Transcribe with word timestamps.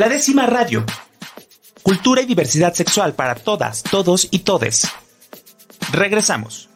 La 0.00 0.08
décima 0.08 0.46
radio. 0.46 0.86
Cultura 1.82 2.22
y 2.22 2.24
diversidad 2.24 2.72
sexual 2.72 3.12
para 3.12 3.34
todas, 3.34 3.82
todos 3.82 4.28
y 4.30 4.38
todes. 4.38 4.90
Regresamos. 5.92 6.70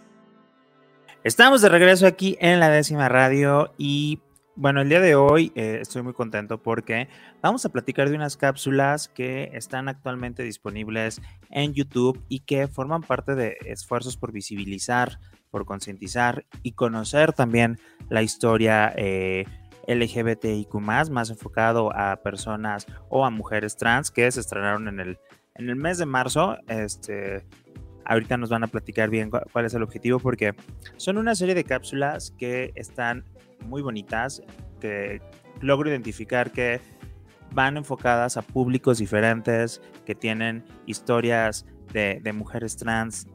Estamos 1.22 1.62
de 1.62 1.71
regreso 1.71 2.06
aquí 2.06 2.37
en 2.38 2.60
la 2.60 2.68
décima 2.68 3.08
radio 3.08 3.72
y 3.79 4.21
bueno, 4.56 4.82
el 4.82 4.90
día 4.90 5.00
de 5.00 5.14
hoy 5.14 5.52
eh, 5.54 5.79
estoy 5.80 6.02
muy 6.02 6.12
contento 6.12 6.62
porque 6.62 7.08
vamos 7.40 7.64
a 7.64 7.71
platicar 7.71 8.10
de 8.10 8.15
unas 8.15 8.37
cápsulas 8.37 9.08
que 9.08 9.49
están 9.54 9.88
actualmente 9.88 10.43
disponibles 10.43 11.22
en 11.49 11.72
YouTube 11.72 12.22
y 12.29 12.41
que 12.41 12.69
forman 12.69 13.01
parte 13.01 13.35
de 13.35 13.56
esfuerzos 13.65 14.19
por 14.19 14.33
visibilizar, 14.33 15.19
por 15.51 15.65
concientizar 15.65 16.45
y 16.62 16.73
conocer 16.73 17.33
también 17.33 17.80
la 18.11 18.23
historia 18.23 18.93
eh, 18.98 19.47
LGBTIQ, 19.88 20.74
más 20.74 21.30
enfocado 21.30 21.95
a 21.95 22.16
personas 22.16 22.87
o 23.09 23.24
a 23.24 23.30
mujeres 23.30 23.77
trans 23.77 24.10
que 24.10 24.30
se 24.30 24.40
estrenaron 24.40 24.88
en 24.88 25.00
el, 25.00 25.18
en 25.54 25.68
el 25.68 25.76
mes 25.76 25.98
de 25.98 26.06
marzo. 26.06 26.56
Este, 26.68 27.45
ahorita 28.04 28.36
nos 28.36 28.50
van 28.50 28.64
a 28.64 28.66
platicar 28.66 29.10
bien 29.10 29.30
cuál 29.30 29.64
es 29.64 29.74
el 29.74 29.82
objetivo 29.82 30.18
porque 30.18 30.54
son 30.96 31.18
una 31.18 31.34
serie 31.34 31.54
de 31.54 31.64
cápsulas 31.64 32.32
que 32.38 32.73
están 32.74 33.24
muy 33.66 33.82
bonitas, 33.82 34.42
que 34.80 35.23
logro 35.60 35.88
identificar 35.88 36.51
que 36.52 36.80
van 37.52 37.76
enfocadas 37.76 38.37
a 38.37 38.42
públicos 38.42 38.98
diferentes, 38.98 39.80
que 40.04 40.14
tienen 40.14 40.64
historias 40.87 41.66
de, 41.92 42.20
de 42.23 42.32
mujeres 42.32 42.76
trans 42.76 43.28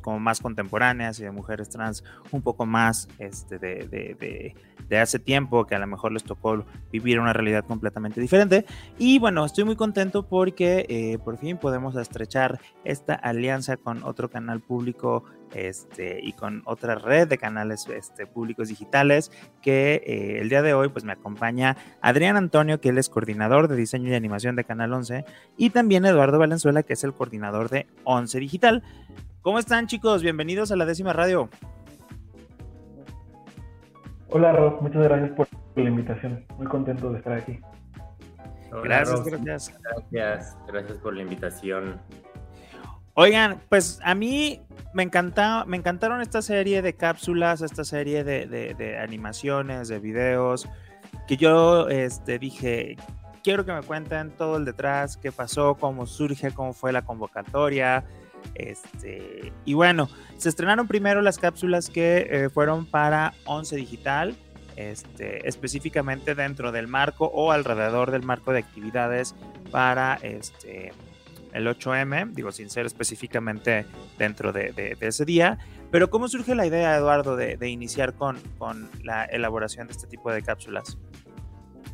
como 0.00 0.18
más 0.20 0.40
contemporáneas 0.40 1.18
y 1.20 1.24
de 1.24 1.30
mujeres 1.30 1.68
trans 1.68 2.04
un 2.32 2.42
poco 2.42 2.66
más 2.66 3.08
este, 3.18 3.58
de, 3.58 3.86
de, 3.88 4.54
de 4.88 4.98
hace 4.98 5.18
tiempo 5.18 5.66
que 5.66 5.74
a 5.74 5.78
lo 5.78 5.86
mejor 5.86 6.12
les 6.12 6.24
tocó 6.24 6.64
vivir 6.92 7.20
una 7.20 7.32
realidad 7.32 7.64
completamente 7.64 8.20
diferente. 8.20 8.66
Y 8.98 9.18
bueno, 9.18 9.44
estoy 9.44 9.64
muy 9.64 9.76
contento 9.76 10.26
porque 10.28 10.84
eh, 10.88 11.18
por 11.24 11.38
fin 11.38 11.56
podemos 11.58 11.96
estrechar 11.96 12.60
esta 12.84 13.14
alianza 13.14 13.76
con 13.76 14.02
otro 14.02 14.28
canal 14.28 14.60
público 14.60 15.24
este, 15.54 16.20
y 16.22 16.32
con 16.32 16.62
otra 16.64 16.94
red 16.94 17.28
de 17.28 17.38
canales 17.38 17.86
este, 17.88 18.26
públicos 18.26 18.68
digitales 18.68 19.32
que 19.62 20.02
eh, 20.06 20.38
el 20.40 20.48
día 20.48 20.62
de 20.62 20.74
hoy 20.74 20.88
pues 20.88 21.04
me 21.04 21.12
acompaña 21.12 21.76
Adrián 22.00 22.36
Antonio, 22.36 22.80
que 22.80 22.90
él 22.90 22.98
es 22.98 23.08
coordinador 23.08 23.68
de 23.68 23.76
diseño 23.76 24.10
y 24.10 24.14
animación 24.14 24.56
de 24.56 24.64
Canal 24.64 24.92
11, 24.92 25.24
y 25.56 25.70
también 25.70 26.04
Eduardo 26.04 26.38
Valenzuela, 26.38 26.82
que 26.82 26.94
es 26.94 27.04
el 27.04 27.12
coordinador 27.12 27.68
de 27.68 27.86
11 28.04 28.38
Digital. 28.40 28.82
¿Cómo 29.42 29.58
están 29.58 29.86
chicos? 29.86 30.22
Bienvenidos 30.22 30.70
a 30.72 30.76
la 30.76 30.84
décima 30.84 31.12
radio. 31.12 31.48
Hola 34.28 34.52
Rob, 34.52 34.80
muchas 34.82 35.02
gracias 35.02 35.30
por 35.30 35.48
la 35.74 35.88
invitación. 35.88 36.44
Muy 36.56 36.66
contento 36.66 37.10
de 37.10 37.18
estar 37.18 37.32
aquí. 37.32 37.58
gracias, 38.84 39.24
gracias. 39.24 39.78
Gracias, 39.82 40.58
gracias 40.68 40.98
por 40.98 41.14
la 41.14 41.22
invitación. 41.22 42.00
Oigan, 43.14 43.60
pues 43.68 44.00
a 44.02 44.14
mí 44.14 44.60
me 44.92 45.02
encanta, 45.02 45.64
me 45.66 45.76
encantaron 45.76 46.20
esta 46.20 46.42
serie 46.42 46.82
de 46.82 46.94
cápsulas, 46.94 47.60
esta 47.60 47.84
serie 47.84 48.24
de, 48.24 48.98
animaciones, 49.02 49.88
de 49.88 49.98
videos, 49.98 50.68
que 51.26 51.36
yo 51.36 51.88
este, 51.88 52.38
dije, 52.38 52.96
quiero 53.42 53.64
que 53.64 53.72
me 53.72 53.82
cuenten 53.82 54.30
todo 54.30 54.56
el 54.56 54.64
detrás, 54.64 55.16
qué 55.16 55.32
pasó, 55.32 55.74
cómo 55.74 56.06
surge, 56.06 56.52
cómo 56.52 56.72
fue 56.72 56.92
la 56.92 57.02
convocatoria, 57.02 58.04
este, 58.54 59.52
y 59.64 59.74
bueno, 59.74 60.08
se 60.38 60.48
estrenaron 60.48 60.86
primero 60.86 61.20
las 61.20 61.38
cápsulas 61.38 61.90
que 61.90 62.26
eh, 62.30 62.48
fueron 62.48 62.86
para 62.86 63.34
11 63.44 63.76
Digital, 63.76 64.36
este, 64.76 65.46
específicamente 65.46 66.34
dentro 66.34 66.72
del 66.72 66.88
marco 66.88 67.26
o 67.26 67.52
alrededor 67.52 68.10
del 68.10 68.22
marco 68.22 68.52
de 68.52 68.60
actividades 68.60 69.34
para 69.70 70.14
este, 70.22 70.92
el 71.52 71.66
8M, 71.66 72.32
digo, 72.32 72.52
sin 72.52 72.70
ser 72.70 72.86
específicamente 72.86 73.86
dentro 74.18 74.52
de, 74.52 74.96
ese 75.00 75.24
día. 75.24 75.58
Pero 75.90 76.10
¿cómo 76.10 76.28
surge 76.28 76.54
la 76.54 76.66
idea, 76.66 76.96
Eduardo, 76.96 77.36
de, 77.36 77.68
iniciar 77.68 78.14
con, 78.14 78.38
con, 78.58 78.88
la 79.02 79.24
elaboración 79.24 79.86
de 79.86 79.92
este 79.92 80.06
tipo 80.06 80.32
de 80.32 80.42
cápsulas? 80.42 80.98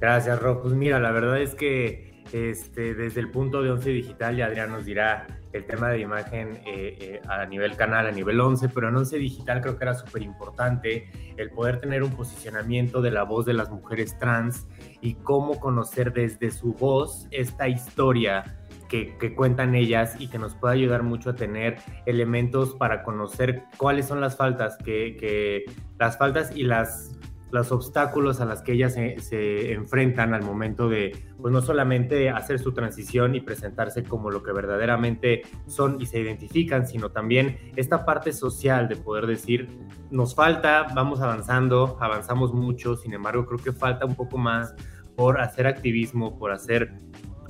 Gracias, 0.01 0.41
Rob. 0.41 0.63
Pues 0.63 0.75
mira, 0.75 1.01
la 1.01 1.11
verdad 1.11 1.41
es 1.41 1.55
que 1.55 2.23
este, 2.33 2.95
desde 2.95 3.21
el 3.21 3.31
punto 3.31 3.63
de 3.63 3.71
11 3.71 3.91
Digital, 3.91 4.37
ya 4.37 4.47
Adrián 4.47 4.71
nos 4.71 4.85
dirá 4.85 5.27
el 5.53 5.65
tema 5.65 5.89
de 5.89 6.01
imagen 6.01 6.61
eh, 6.67 6.97
eh, 7.01 7.21
a 7.29 7.47
nivel 7.47 7.77
canal, 7.77 8.07
a 8.07 8.11
nivel 8.11 8.41
11, 8.41 8.69
pero 8.69 8.89
en 8.89 8.97
11 8.97 9.17
digital 9.19 9.61
creo 9.61 9.79
que 9.79 9.85
era 9.85 9.95
súper 9.95 10.23
importante 10.23 11.11
el 11.37 11.51
poder 11.51 11.81
tener 11.81 12.03
un 12.03 12.11
posicionamiento 12.11 13.01
de 13.01 13.11
la 13.11 13.23
voz 13.23 13.47
de 13.47 13.55
las 13.55 13.71
mujeres 13.71 14.19
trans 14.19 14.67
y 15.01 15.15
cómo 15.15 15.59
conocer 15.59 16.13
desde 16.13 16.51
su 16.51 16.75
voz 16.75 17.27
esta 17.31 17.69
historia 17.69 18.59
que, 18.89 19.35
cuentan 19.35 19.75
ellas 19.75 20.17
y 20.19 20.29
que 20.29 20.39
nos 20.39 20.55
puede 20.55 20.75
ayudar 20.75 21.03
mucho 21.03 21.31
a 21.31 21.35
tener 21.35 21.79
elementos 22.07 22.75
para 22.75 23.03
conocer 23.03 23.65
cuáles 23.77 24.07
son 24.07 24.21
las 24.21 24.37
faltas, 24.37 24.77
que, 24.79 25.65
las 25.99 26.19
faltas 26.19 26.57
y 26.57 26.65
las 26.65 27.13
los 27.53 27.71
obstáculos 27.71 28.41
a 28.41 28.45
las 28.45 28.61
que 28.61 28.73
ellas 28.73 28.95
se, 28.95 29.73
enfrentan 29.73 30.35
al 30.35 30.43
momento 30.43 30.89
de, 30.89 31.17
pues 31.41 31.53
no 31.53 31.63
solamente 31.63 32.29
hacer 32.29 32.59
su 32.59 32.73
transición 32.73 33.35
y 33.37 33.41
presentarse 33.41 34.03
como 34.03 34.31
lo 34.31 34.43
que 34.43 34.53
verdaderamente 34.53 35.43
son 35.67 36.01
y 36.01 36.07
se 36.07 36.21
identifican, 36.21 36.87
sino 36.87 37.11
también 37.13 37.57
esta 37.77 38.05
parte 38.05 38.33
social 38.33 38.89
de 38.89 38.97
poder 38.97 39.27
decir, 39.27 39.69
nos 40.11 40.35
falta, 40.35 40.89
vamos 40.95 41.21
avanzando, 41.21 41.97
avanzamos 42.01 42.53
mucho, 42.53 42.97
sin 42.97 43.15
embargo 43.15 43.47
creo 43.47 43.61
que 43.61 43.73
falta 43.73 44.05
un 44.05 44.17
poco 44.17 44.39
más 44.39 44.75
por 45.15 45.41
hacer 45.41 45.67
activismo, 45.67 46.39
por 46.39 46.51
hacer 46.51 46.93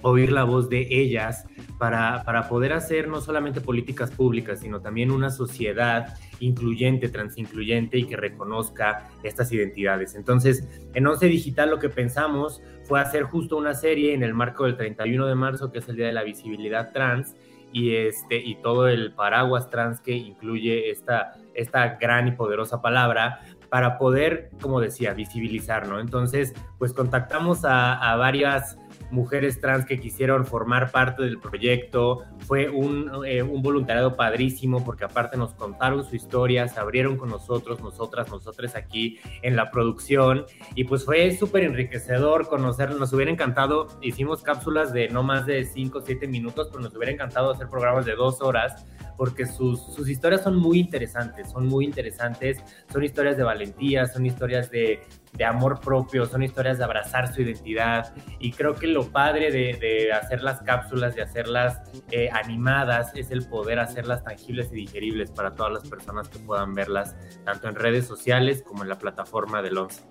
oír 0.03 0.33
la 0.33 0.45
voz 0.45 0.69
de 0.69 0.87
ellas 0.91 1.47
para, 1.79 2.23
para 2.25 2.49
poder 2.49 2.73
hacer 2.73 3.09
no 3.09 3.21
solamente 3.21 3.61
políticas 3.61 4.11
públicas, 4.11 4.61
sino 4.61 4.81
también 4.81 5.11
una 5.11 5.31
sociedad 5.31 6.15
incluyente, 6.41 7.09
transincluyente 7.09 7.99
y 7.99 8.05
que 8.05 8.17
reconozca 8.17 9.09
estas 9.23 9.53
identidades. 9.53 10.15
Entonces, 10.15 10.67
en 10.95 11.07
Once 11.07 11.27
Digital 11.27 11.71
lo 11.71 11.79
que 11.79 11.89
pensamos 11.89 12.63
fue 12.85 13.01
hacer 13.01 13.25
justo 13.25 13.57
una 13.57 13.75
serie 13.75 14.15
en 14.15 14.23
el 14.23 14.35
marco 14.35 14.65
del 14.65 14.77
31 14.77 15.27
de 15.27 15.35
marzo, 15.35 15.73
que 15.73 15.79
es 15.81 15.89
el 15.89 15.97
Día 15.97 16.07
de 16.07 16.13
la 16.13 16.23
Visibilidad 16.23 16.93
Trans, 16.93 17.35
y, 17.73 17.95
este, 17.95 18.37
y 18.37 18.55
todo 18.63 18.89
el 18.89 19.13
paraguas 19.13 19.69
trans 19.69 20.01
que 20.01 20.13
incluye 20.13 20.91
esta, 20.91 21.35
esta 21.53 21.97
gran 22.01 22.29
y 22.29 22.33
poderosa 22.33 22.81
palabra 22.81 23.41
para 23.69 23.99
poder, 23.99 24.51
como 24.63 24.81
decía, 24.81 25.13
visibilizar, 25.13 25.87
¿no? 25.89 26.01
Entonces, 26.01 26.55
pues 26.79 26.93
contactamos 26.93 27.65
a, 27.65 27.95
a 27.95 28.17
varias 28.17 28.79
mujeres 29.11 29.61
trans 29.61 29.87
que 29.87 30.01
quisieron 30.01 30.47
formar 30.47 30.91
parte 30.91 31.23
del 31.23 31.39
proyecto. 31.39 32.23
Fue 32.41 32.69
un, 32.69 33.11
eh, 33.27 33.43
un, 33.43 33.63
voluntariado 33.63 34.17
padrísimo 34.17 34.85
porque 34.85 35.05
aparte 35.05 35.37
nos 35.37 35.55
contaron 35.55 36.05
su 36.05 36.17
historia, 36.17 36.69
se 36.69 36.81
abrieron 36.81 37.17
con 37.17 37.29
nosotros, 37.29 37.81
nosotras, 37.81 38.29
nosotros 38.31 38.75
aquí 38.75 39.19
en 39.43 39.57
la 39.57 39.71
producción 39.71 40.47
y 40.75 40.85
pues 40.85 41.05
fue 41.05 41.33
súper 41.33 41.65
enriquecedor 41.65 42.49
conocerlos. 42.49 42.99
Nos 42.99 43.13
hubiera 43.13 43.31
encantado, 43.31 43.89
hicimos 44.03 44.43
cápsulas 44.43 44.93
de 44.93 45.09
no 45.09 45.23
más 45.23 45.47
de 45.47 45.65
5 45.65 45.99
o 45.99 46.01
7 46.03 46.27
minutos, 46.29 46.69
pero 46.71 46.83
nos 46.83 46.95
hubiera 46.95 47.13
encantado 47.13 47.53
hacer 47.53 47.69
programas 47.69 48.07
de 48.07 48.15
dos 48.15 48.41
horas 48.41 48.87
porque 49.17 49.47
sus, 49.47 49.81
sus 49.95 50.09
historias 50.09 50.43
son 50.43 50.57
muy 50.57 50.79
interesantes, 50.79 51.51
son 51.51 51.67
muy 51.67 51.85
interesantes, 51.85 52.63
son 52.93 53.05
historias 53.05 53.37
de 53.37 53.45
valentía, 53.45 54.07
son 54.07 54.27
historias 54.27 54.71
de, 54.71 55.01
de 55.37 55.45
amor 55.45 55.81
propio, 55.81 56.27
son 56.27 56.43
historias 56.43 56.79
de 56.79 56.85
abrazar 56.85 57.33
su 57.33 57.43
identidad 57.43 58.15
y 58.39 58.53
creo 58.53 58.75
que 58.75 58.87
lo 58.87 59.11
padre 59.11 59.51
de, 59.51 60.13
hacer 60.13 60.43
las 60.43 60.61
cápsulas, 60.63 61.15
de 61.15 61.23
hacerlas 61.23 61.81
eh, 62.11 62.29
animadas, 62.33 63.13
es 63.15 63.31
el 63.31 63.47
poder 63.47 63.79
hacerlas 63.79 64.25
tangibles 64.25 64.71
y 64.73 64.77
digeribles 64.77 65.31
para 65.31 65.53
todas 65.53 65.73
las 65.73 65.89
personas 65.89 66.29
que 66.29 66.39
puedan 66.39 66.75
verlas, 66.75 67.17
tanto 67.45 67.69
en 67.69 67.75
redes 67.75 68.07
sociales 68.07 68.63
como 68.67 68.83
en 68.83 68.89
la 68.89 68.99
plataforma 68.99 69.63
del 69.63 69.79
11. 69.79 70.03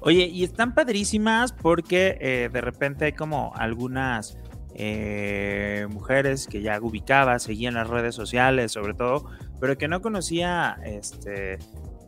Oye, 0.00 0.26
y 0.26 0.44
están 0.44 0.74
padrísimas 0.74 1.52
porque 1.52 2.18
eh, 2.20 2.50
de 2.52 2.60
repente 2.60 3.06
hay 3.06 3.12
como 3.12 3.54
algunas 3.56 4.36
eh, 4.74 5.86
mujeres 5.90 6.46
que 6.46 6.62
ya 6.62 6.80
ubicaba, 6.80 7.38
seguía 7.38 7.68
en 7.68 7.74
las 7.74 7.88
redes 7.88 8.14
sociales 8.14 8.72
sobre 8.72 8.94
todo, 8.94 9.26
pero 9.60 9.78
que 9.78 9.88
no 9.88 10.02
conocía 10.02 10.78
este 10.84 11.58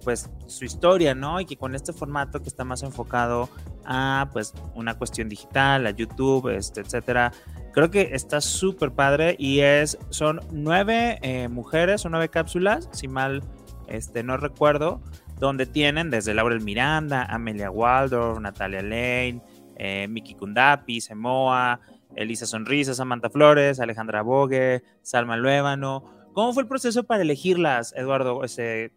pues 0.06 0.30
su 0.46 0.64
historia, 0.64 1.16
¿no? 1.16 1.40
Y 1.40 1.46
que 1.46 1.56
con 1.56 1.74
este 1.74 1.92
formato 1.92 2.40
que 2.40 2.48
está 2.48 2.62
más 2.62 2.84
enfocado 2.84 3.48
a 3.84 4.28
pues 4.32 4.54
una 4.76 4.94
cuestión 4.94 5.28
digital, 5.28 5.84
a 5.84 5.90
YouTube, 5.90 6.48
este, 6.48 6.80
etcétera, 6.80 7.32
creo 7.72 7.90
que 7.90 8.10
está 8.12 8.40
súper 8.40 8.92
padre 8.92 9.34
y 9.36 9.60
es, 9.60 9.98
son 10.10 10.40
nueve 10.52 11.18
eh, 11.22 11.48
mujeres 11.48 12.06
o 12.06 12.08
nueve 12.08 12.28
cápsulas, 12.28 12.88
si 12.92 13.08
mal 13.08 13.42
este, 13.88 14.22
no 14.22 14.36
recuerdo, 14.36 15.02
donde 15.40 15.66
tienen 15.66 16.08
desde 16.08 16.34
Laurel 16.34 16.60
Miranda, 16.60 17.24
Amelia 17.24 17.70
Waldorf, 17.70 18.38
Natalia 18.38 18.82
Lane, 18.82 19.42
eh, 19.76 20.06
Miki 20.08 20.34
Kundapi, 20.34 21.00
Semoa, 21.00 21.80
Elisa 22.14 22.46
Sonrisa, 22.46 22.94
Samantha 22.94 23.30
Flores, 23.30 23.80
Alejandra 23.80 24.22
Bogue, 24.22 24.82
Salma 25.02 25.36
Luébano. 25.36 26.04
¿Cómo 26.32 26.52
fue 26.52 26.62
el 26.62 26.68
proceso 26.68 27.04
para 27.04 27.22
elegirlas, 27.22 27.94
Eduardo? 27.96 28.44
Ese, 28.44 28.92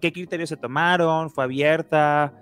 ¿Qué 0.00 0.12
criterios 0.12 0.48
se 0.48 0.56
tomaron? 0.56 1.30
¿Fue 1.30 1.44
abierta? 1.44 2.32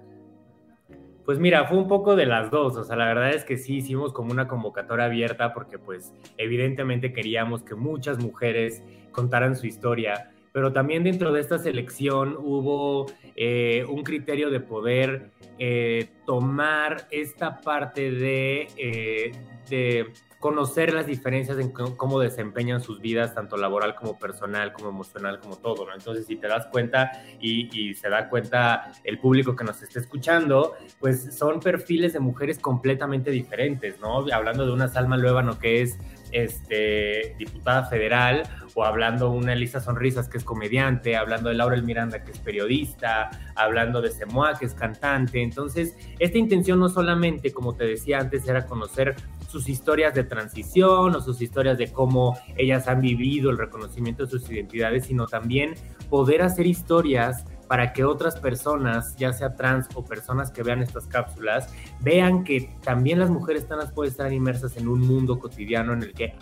Pues 1.25 1.39
mira, 1.39 1.67
fue 1.67 1.79
un 1.79 1.87
poco 1.87 2.17
de 2.17 2.27
las 2.27 2.51
dos, 2.51 2.77
o 2.77 2.85
sea, 2.85 2.97
la 2.97 3.07
verdad 3.07 3.31
es 3.31 3.45
que 3.45 3.57
sí 3.57 3.77
hicimos 3.77 4.13
como 4.13 4.33
una 4.33 4.49
convocatoria 4.49 5.05
abierta 5.05 5.53
porque 5.53 5.79
pues 5.79 6.13
evidentemente 6.39 7.13
queríamos 7.13 7.63
que 7.63 7.75
muchas 7.75 8.19
mujeres 8.19 8.83
contaran 9.13 9.55
su 9.55 9.67
historia, 9.67 10.33
pero 10.53 10.73
también 10.73 11.05
dentro 11.05 11.33
de 11.33 11.41
esta 11.41 11.59
selección 11.59 12.37
hubo 12.39 13.07
eh, 13.37 13.85
un 13.89 14.03
criterio 14.03 14.51
de 14.51 14.61
poder 14.61 15.31
eh, 15.59 16.09
tomar 16.27 17.07
esta 17.11 17.61
parte 17.61 18.11
de, 18.11 18.69
eh, 18.77 19.33
de 19.69 20.13
conocer 20.41 20.95
las 20.95 21.07
diferencias 21.07 21.59
en 21.59 21.71
cómo 21.71 22.19
desempeñan 22.19 22.81
sus 22.81 22.99
vidas, 23.01 23.35
tanto 23.35 23.59
laboral 23.59 23.95
como 23.95 24.19
personal, 24.19 24.73
como 24.73 24.89
emocional, 24.89 25.39
como 25.39 25.57
todo, 25.57 25.87
¿no? 25.87 25.95
Entonces, 25.95 26.27
si 26.27 26.37
te 26.37 26.49
das 26.49 26.67
cuenta 26.69 27.13
y, 27.39 27.95
se 27.95 28.09
da 28.09 28.31
cuenta 28.31 28.91
el 29.05 29.19
público 29.19 29.55
que 29.55 29.65
nos 29.65 29.83
esté 29.83 29.99
escuchando, 29.99 30.77
pues 30.99 31.37
son 31.37 31.61
perfiles 31.61 32.15
de 32.15 32.21
mujeres 32.21 32.59
completamente 32.59 33.31
diferentes, 33.31 34.01
¿no? 34.01 34.25
Hablando 34.33 34.65
de 34.65 34.73
una 34.73 34.89
Salma 34.89 35.19
Luébano 35.19 35.59
que 35.59 35.83
es 35.83 35.99
este, 36.33 37.35
diputada 37.39 37.85
federal, 37.87 38.43
o 38.75 38.85
hablando 38.85 39.31
una 39.31 39.53
Elisa 39.53 39.81
Sonrisas 39.81 40.29
que 40.29 40.39
es 40.39 40.45
comediante, 40.45 41.17
hablando 41.17 41.49
de 41.49 41.57
Laurel 41.57 41.83
Miranda 41.83 42.23
que 42.23 42.33
es 42.33 42.39
periodista, 42.39 43.31
hablando 43.55 44.01
de 44.01 44.11
Semoa 44.11 44.59
que 44.59 44.67
es 44.67 44.75
cantante. 44.75 45.43
Entonces, 45.43 45.97
esta 46.19 46.39
intención 46.39 46.79
no 46.79 46.89
solamente, 46.89 47.53
como 47.53 47.75
te 47.75 47.85
decía 47.85 48.21
antes, 48.21 48.47
era 48.49 48.67
conocer 48.67 49.17
sus 49.49 49.69
historias 49.69 50.15
de 50.15 50.25
transición 50.25 51.15
o 51.17 51.21
sus 51.21 51.43
historias 51.43 51.77
de 51.79 51.93
cómo 51.93 52.39
ellas 52.57 52.87
han 52.87 53.01
vivido 53.01 53.51
el 53.51 53.59
reconocimiento 53.59 54.25
de 54.25 54.31
sus 54.31 54.49
identidades, 54.51 55.07
sino 55.07 55.27
también 55.27 55.75
poder 56.09 56.43
hacer 56.43 56.67
historias 56.67 57.45
para 57.71 57.93
que 57.93 58.03
otras 58.03 58.35
personas, 58.35 59.15
ya 59.15 59.33
sea 59.33 59.55
trans 59.55 59.87
o 59.95 60.05
personas 60.05 60.51
que 60.51 60.65
vean 60.65 60.83
estas 60.83 61.07
cápsulas, 61.07 61.73
vean 62.01 62.43
que 62.43 62.75
también 62.83 63.21
las 63.21 63.31
mujeres 63.31 63.69
trans 63.69 63.93
pueden 63.93 64.11
estar 64.11 64.33
inmersas 64.33 64.77
en 64.77 64.89
un 64.89 64.99
mundo 65.07 65.39
cotidiano 65.39 65.93
en 65.93 66.03
el 66.03 66.13
que 66.13 66.35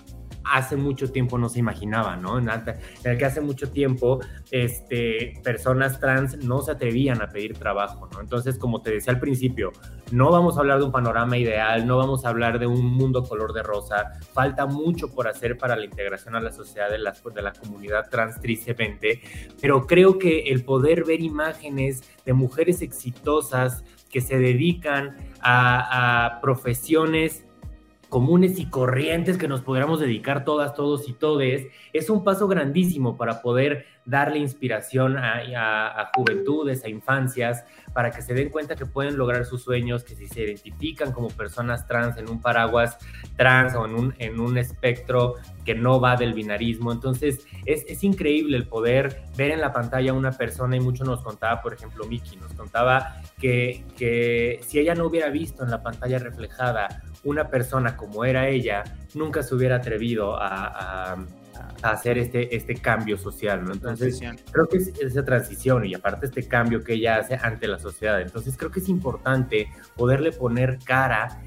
hace 0.52 0.76
mucho 0.76 1.10
tiempo 1.10 1.38
no 1.38 1.48
se 1.48 1.58
imaginaba, 1.58 2.16
¿no? 2.16 2.38
En, 2.38 2.48
el 3.04 3.18
que 3.18 3.24
hace 3.24 3.40
mucho 3.40 3.70
tiempo 3.70 4.20
este, 4.50 5.34
personas 5.42 6.00
trans 6.00 6.36
no 6.44 6.60
se 6.62 6.72
atrevían 6.72 7.22
a 7.22 7.28
pedir 7.28 7.58
trabajo, 7.58 8.08
¿no? 8.12 8.20
Entonces, 8.20 8.58
como 8.58 8.82
te 8.82 8.90
decía 8.90 9.12
al 9.12 9.20
principio, 9.20 9.72
no 10.10 10.30
vamos 10.30 10.56
a 10.56 10.60
hablar 10.60 10.78
de 10.78 10.84
un 10.84 10.92
panorama 10.92 11.36
ideal, 11.36 11.86
no 11.86 11.96
vamos 11.96 12.24
a 12.24 12.30
hablar 12.30 12.58
de 12.58 12.66
un 12.66 12.84
mundo 12.84 13.22
color 13.24 13.52
de 13.52 13.62
rosa, 13.62 14.12
falta 14.32 14.66
mucho 14.66 15.14
por 15.14 15.28
hacer 15.28 15.58
para 15.58 15.76
la 15.76 15.84
integración 15.84 16.34
a 16.34 16.40
la 16.40 16.52
sociedad 16.52 16.90
de 16.90 16.98
la, 16.98 17.14
de 17.34 17.42
la 17.42 17.52
comunidad 17.52 18.08
trans 18.10 18.40
tristemente, 18.40 19.20
pero 19.60 19.86
creo 19.86 20.18
que 20.18 20.50
el 20.50 20.64
poder 20.64 21.04
ver 21.04 21.20
imágenes 21.20 22.02
de 22.24 22.32
mujeres 22.32 22.82
exitosas 22.82 23.84
que 24.10 24.20
se 24.20 24.38
dedican 24.38 25.16
a, 25.40 26.26
a 26.26 26.40
profesiones 26.40 27.44
comunes 28.08 28.58
y 28.58 28.66
corrientes 28.66 29.36
que 29.36 29.48
nos 29.48 29.60
podríamos 29.60 30.00
dedicar 30.00 30.44
todas, 30.44 30.74
todos 30.74 31.08
y 31.08 31.12
todes, 31.12 31.66
es 31.92 32.08
un 32.08 32.24
paso 32.24 32.48
grandísimo 32.48 33.16
para 33.16 33.42
poder 33.42 33.86
darle 34.04 34.38
inspiración 34.38 35.18
a, 35.18 36.10
juventudes, 36.14 36.82
a 36.82 36.88
infancias, 36.88 37.64
para 37.92 38.10
que 38.10 38.22
se 38.22 38.32
den 38.32 38.48
cuenta 38.48 38.74
que 38.74 38.86
pueden 38.86 39.18
lograr 39.18 39.44
sus 39.44 39.62
sueños, 39.62 40.02
que 40.02 40.14
si 40.14 40.26
se 40.26 40.44
identifican 40.44 41.12
como 41.12 41.28
personas 41.28 41.86
trans 41.86 42.16
en 42.16 42.30
un 42.30 42.40
paraguas 42.40 42.96
trans 43.36 43.74
o 43.74 43.84
en 43.84 43.94
un, 43.94 44.14
en 44.18 44.40
un 44.40 44.56
espectro 44.56 45.34
que 45.66 45.74
no 45.74 46.00
va 46.00 46.16
del 46.16 46.32
binarismo. 46.32 46.90
Entonces 46.90 47.46
es, 47.66 47.84
es 47.86 48.02
increíble 48.02 48.56
el 48.56 48.66
poder 48.66 49.24
ver 49.36 49.50
en 49.50 49.60
la 49.60 49.74
pantalla 49.74 50.12
a 50.12 50.14
una 50.14 50.32
persona 50.32 50.76
y 50.76 50.80
mucho 50.80 51.04
nos 51.04 51.22
contaba, 51.22 51.60
por 51.60 51.74
ejemplo, 51.74 52.06
Miki, 52.06 52.36
nos 52.36 52.54
contaba 52.54 53.20
que, 53.38 53.84
que 53.98 54.60
si 54.66 54.78
ella 54.78 54.94
no 54.94 55.04
hubiera 55.04 55.28
visto 55.28 55.62
en 55.64 55.70
la 55.70 55.82
pantalla 55.82 56.18
reflejada 56.18 57.02
una 57.24 57.48
persona 57.48 57.96
como 57.96 58.24
era 58.24 58.48
ella 58.48 58.84
nunca 59.14 59.42
se 59.42 59.54
hubiera 59.54 59.76
atrevido 59.76 60.36
a, 60.38 61.24
hacer 61.82 62.18
este, 62.18 62.54
este 62.54 62.74
cambio 62.76 63.18
social, 63.18 63.64
¿no? 63.64 63.72
Entonces, 63.72 64.20
creo 64.52 64.68
que 64.68 64.78
es 64.78 64.88
esa 65.00 65.24
transición 65.24 65.84
y 65.84 65.94
aparte 65.94 66.26
este 66.26 66.46
cambio 66.46 66.84
que 66.84 66.94
ella 66.94 67.16
hace 67.16 67.34
ante 67.34 67.66
la 67.66 67.78
sociedad. 67.78 68.20
Entonces, 68.20 68.56
creo 68.56 68.70
que 68.70 68.80
es 68.80 68.88
importante 68.88 69.68
poderle 69.96 70.30
poner 70.32 70.78
cara 70.84 71.40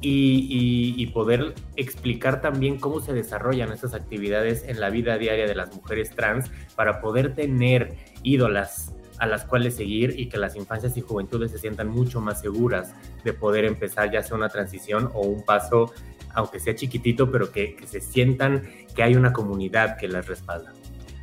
y, 0.00 0.94
y, 0.96 1.06
poder 1.06 1.54
explicar 1.74 2.40
también 2.40 2.78
cómo 2.78 3.00
se 3.00 3.12
desarrollan 3.12 3.72
estas 3.72 3.94
actividades 3.94 4.64
en 4.68 4.78
la 4.78 4.90
vida 4.90 5.16
diaria 5.18 5.46
de 5.46 5.54
las 5.54 5.74
mujeres 5.74 6.10
trans 6.10 6.50
para 6.74 7.00
poder 7.00 7.34
tener 7.34 7.96
ídolas 8.22 8.94
a 9.18 9.26
las 9.26 9.44
cuales 9.44 9.76
seguir 9.76 10.18
y 10.18 10.28
que 10.28 10.38
las 10.38 10.56
infancias 10.56 10.96
y 10.96 11.00
juventudes 11.00 11.50
se 11.50 11.58
sientan 11.58 11.88
mucho 11.88 12.20
más 12.20 12.40
seguras 12.40 12.94
de 13.24 13.32
poder 13.32 13.64
empezar 13.64 14.10
ya 14.10 14.22
sea 14.22 14.36
una 14.36 14.48
transición 14.48 15.10
o 15.14 15.20
un 15.22 15.42
paso, 15.42 15.92
aunque 16.34 16.60
sea 16.60 16.74
chiquitito, 16.74 17.30
pero 17.30 17.50
que, 17.50 17.76
se 17.86 18.00
sientan 18.00 18.68
que 18.94 19.02
hay 19.02 19.14
una 19.14 19.32
comunidad 19.32 19.96
que 19.96 20.08
las 20.08 20.26
respalda. 20.26 20.72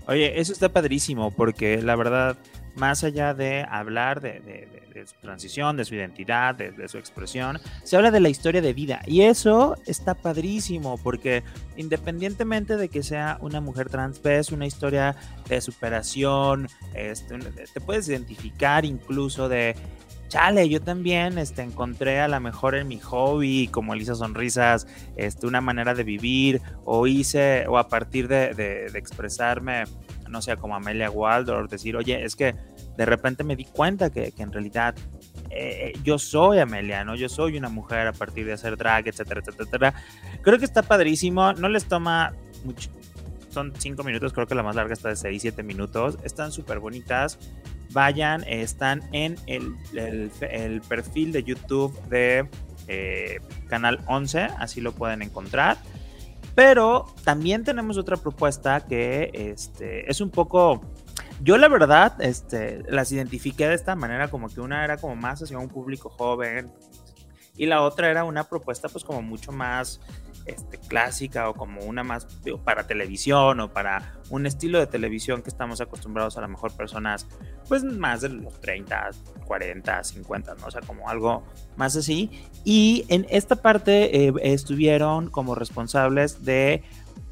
Oye, 0.08 0.40
eso 0.40 0.52
está 0.52 0.70
padrísimo 0.70 1.32
porque 1.32 1.82
la 1.82 1.96
verdad, 1.96 2.38
más 2.76 3.04
allá 3.04 3.34
de 3.34 3.66
hablar 3.70 4.22
de 4.22 4.84
su 5.06 5.16
transición, 5.22 5.78
de 5.78 5.86
su 5.86 5.96
identidad, 5.96 6.56
de, 6.56 6.88
su 6.88 6.98
expresión. 6.98 7.60
Se 7.84 7.96
habla 7.96 8.12
de 8.12 8.20
la 8.20 8.30
historia 8.30 8.62
de 8.62 8.74
vida 8.74 9.02
y 9.06 9.22
eso 9.22 9.76
está 9.86 10.14
padrísimo 10.14 10.98
porque 10.98 11.44
independientemente 11.78 12.78
de 12.78 12.90
que 12.90 13.04
sea 13.04 13.38
una 13.42 13.62
mujer 13.62 13.90
trans, 13.90 14.22
ves 14.22 14.52
una 14.52 14.66
historia 14.66 15.16
de 15.48 15.62
superación, 15.62 16.68
este, 16.94 17.38
te 17.74 17.82
puedes 17.82 18.08
identificar 18.08 18.86
incluso 18.86 19.50
de 19.50 19.76
chale, 20.28 20.68
yo 20.68 20.82
también 20.82 21.38
este, 21.38 21.62
encontré 21.62 22.20
a 22.20 22.28
lo 22.28 22.40
mejor 22.40 22.76
en 22.76 22.88
mi 22.88 23.00
hobby, 23.00 23.68
como 23.68 23.94
Elisa 23.94 24.16
Sonrisas, 24.16 24.88
este, 25.16 25.46
una 25.46 25.62
manera 25.62 25.94
de 25.94 26.04
vivir, 26.04 26.60
o 26.86 27.06
hice, 27.06 27.68
o 27.68 27.78
a 27.78 27.88
partir 27.88 28.28
de 28.28 28.88
expresarme, 28.96 29.84
no 30.34 30.42
sé, 30.42 30.58
como 30.58 30.76
Amelia 30.76 31.12
Waldorf, 31.12 31.70
decir, 31.70 31.96
oye, 31.96 32.24
es 32.24 32.36
que 32.36 32.56
de 32.98 33.06
repente 33.06 33.44
me 33.44 33.56
di 33.56 33.66
cuenta 33.66 34.10
que, 34.10 34.34
en 34.38 34.52
realidad 34.52 34.96
eh, 35.52 35.94
yo 36.04 36.18
soy 36.18 36.58
Amelia, 36.58 37.06
¿no? 37.06 37.16
Yo 37.16 37.30
soy 37.30 37.56
una 37.56 37.70
mujer 37.70 38.08
a 38.08 38.14
partir 38.14 38.48
de 38.48 38.54
hacer 38.54 38.76
drag, 38.76 39.08
etcétera, 39.08 39.42
etcétera, 39.46 39.94
Creo 40.42 40.58
que 40.58 40.66
está 40.66 40.82
padrísimo, 40.82 41.54
no 41.54 41.70
les 41.70 41.86
toma 41.86 42.34
mucho, 42.66 42.90
son 43.52 43.74
cinco 43.78 44.04
minutos, 44.04 44.34
creo 44.34 44.48
que 44.48 44.56
la 44.56 44.64
más 44.64 44.76
larga 44.76 44.94
está 44.94 45.10
de 45.10 45.16
seis, 45.16 45.44
siete 45.44 45.62
minutos, 45.62 46.18
están 46.24 46.52
súper 46.52 46.80
bonitas. 46.80 47.38
Vayan, 47.92 48.44
están 48.48 49.04
en 49.12 49.36
el, 49.46 50.32
perfil 50.90 51.32
de 51.32 51.44
YouTube 51.44 51.96
de 52.10 52.50
eh, 52.88 53.40
Canal 53.68 54.00
11, 54.08 54.48
así 54.58 54.82
lo 54.82 54.94
pueden 54.94 55.22
encontrar. 55.22 55.78
Pero 56.56 57.06
también 57.24 57.64
tenemos 57.64 57.98
otra 57.98 58.18
propuesta 58.18 58.82
que 58.82 59.32
este, 59.34 60.10
es 60.10 60.22
un 60.22 60.30
poco 60.30 60.82
yo 61.42 61.58
la 61.58 61.68
verdad, 61.68 62.22
este, 62.22 62.84
las 62.88 63.12
identifiqué 63.12 63.68
de 63.68 63.76
esta 63.76 63.96
manera, 63.96 64.30
como 64.30 64.48
que 64.48 64.62
una 64.62 64.84
era 64.84 64.98
como 64.98 65.16
más 65.16 65.42
hacia 65.42 65.58
un 65.58 65.68
público 65.68 66.10
joven 66.10 66.72
y 67.56 67.66
la 67.66 67.82
otra 67.82 68.10
era 68.10 68.24
una 68.24 68.46
propuesta 68.46 68.90
pues 68.90 69.04
como 69.04 69.22
mucho 69.22 69.52
más 69.52 70.00
este, 70.46 70.78
clásica 70.78 71.50
o 71.50 71.54
como 71.54 71.82
una 71.82 72.04
más 72.04 72.28
para 72.64 72.86
televisión 72.86 73.60
o 73.60 73.72
para 73.72 74.20
un 74.30 74.46
estilo 74.46 74.80
de 74.80 74.88
televisión 74.88 75.42
que 75.42 75.50
estamos 75.50 75.80
acostumbrados 75.80 76.38
a 76.38 76.42
lo 76.42 76.50
mejor 76.50 76.76
personas 76.76 77.28
pues 77.70 77.84
más 77.84 78.22
de 78.22 78.30
los 78.30 78.60
30, 78.60 79.12
40, 79.46 80.04
50, 80.04 80.56
¿no? 80.56 80.66
O 80.66 80.72
sea, 80.72 80.82
como 80.82 81.10
algo 81.10 81.44
más 81.78 81.96
así. 81.96 82.30
Y 82.66 83.06
en 83.08 83.26
esta 83.30 83.56
parte 83.56 84.28
eh, 84.28 84.34
estuvieron 84.42 85.30
como 85.30 85.56
responsables 85.56 86.44
de 86.44 86.84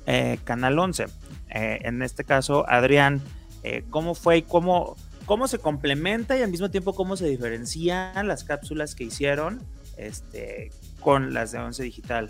eh, 0.05 0.37
Canal 0.43 0.79
11. 0.79 1.05
Eh, 1.49 1.79
en 1.83 2.01
este 2.01 2.23
caso, 2.23 2.65
Adrián 2.69 3.21
eh, 3.63 3.83
cómo 3.89 4.15
fue 4.15 4.37
y 4.37 4.41
cómo, 4.41 4.95
cómo 5.25 5.47
se 5.47 5.59
complementa 5.59 6.37
y 6.37 6.41
al 6.41 6.49
mismo 6.49 6.71
tiempo 6.71 6.95
cómo 6.95 7.15
se 7.15 7.27
diferencian 7.27 8.27
las 8.27 8.43
cápsulas 8.43 8.95
que 8.95 9.03
hicieron 9.03 9.61
este, 10.01 10.71
con 10.99 11.33
las 11.33 11.51
de 11.51 11.59
Once 11.59 11.83
Digital. 11.83 12.29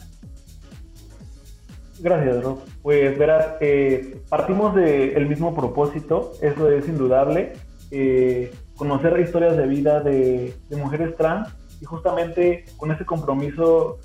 Gracias, 2.00 2.44
Rob. 2.44 2.60
Pues 2.82 3.18
verás, 3.18 3.56
eh, 3.62 4.22
partimos 4.30 4.76
del 4.76 5.28
mismo 5.28 5.56
propósito, 5.56 6.34
eso 6.42 6.70
es 6.72 6.88
indudable, 6.88 7.54
eh, 7.92 8.52
conocer 8.76 9.20
historias 9.20 9.56
de 9.58 9.68
vida 9.68 10.00
de, 10.02 10.56
mujeres 10.72 11.16
trans 11.16 11.50
y 11.80 11.86
justamente 11.86 12.66
con 12.78 12.92
ese 12.92 13.06
compromiso 13.06 14.00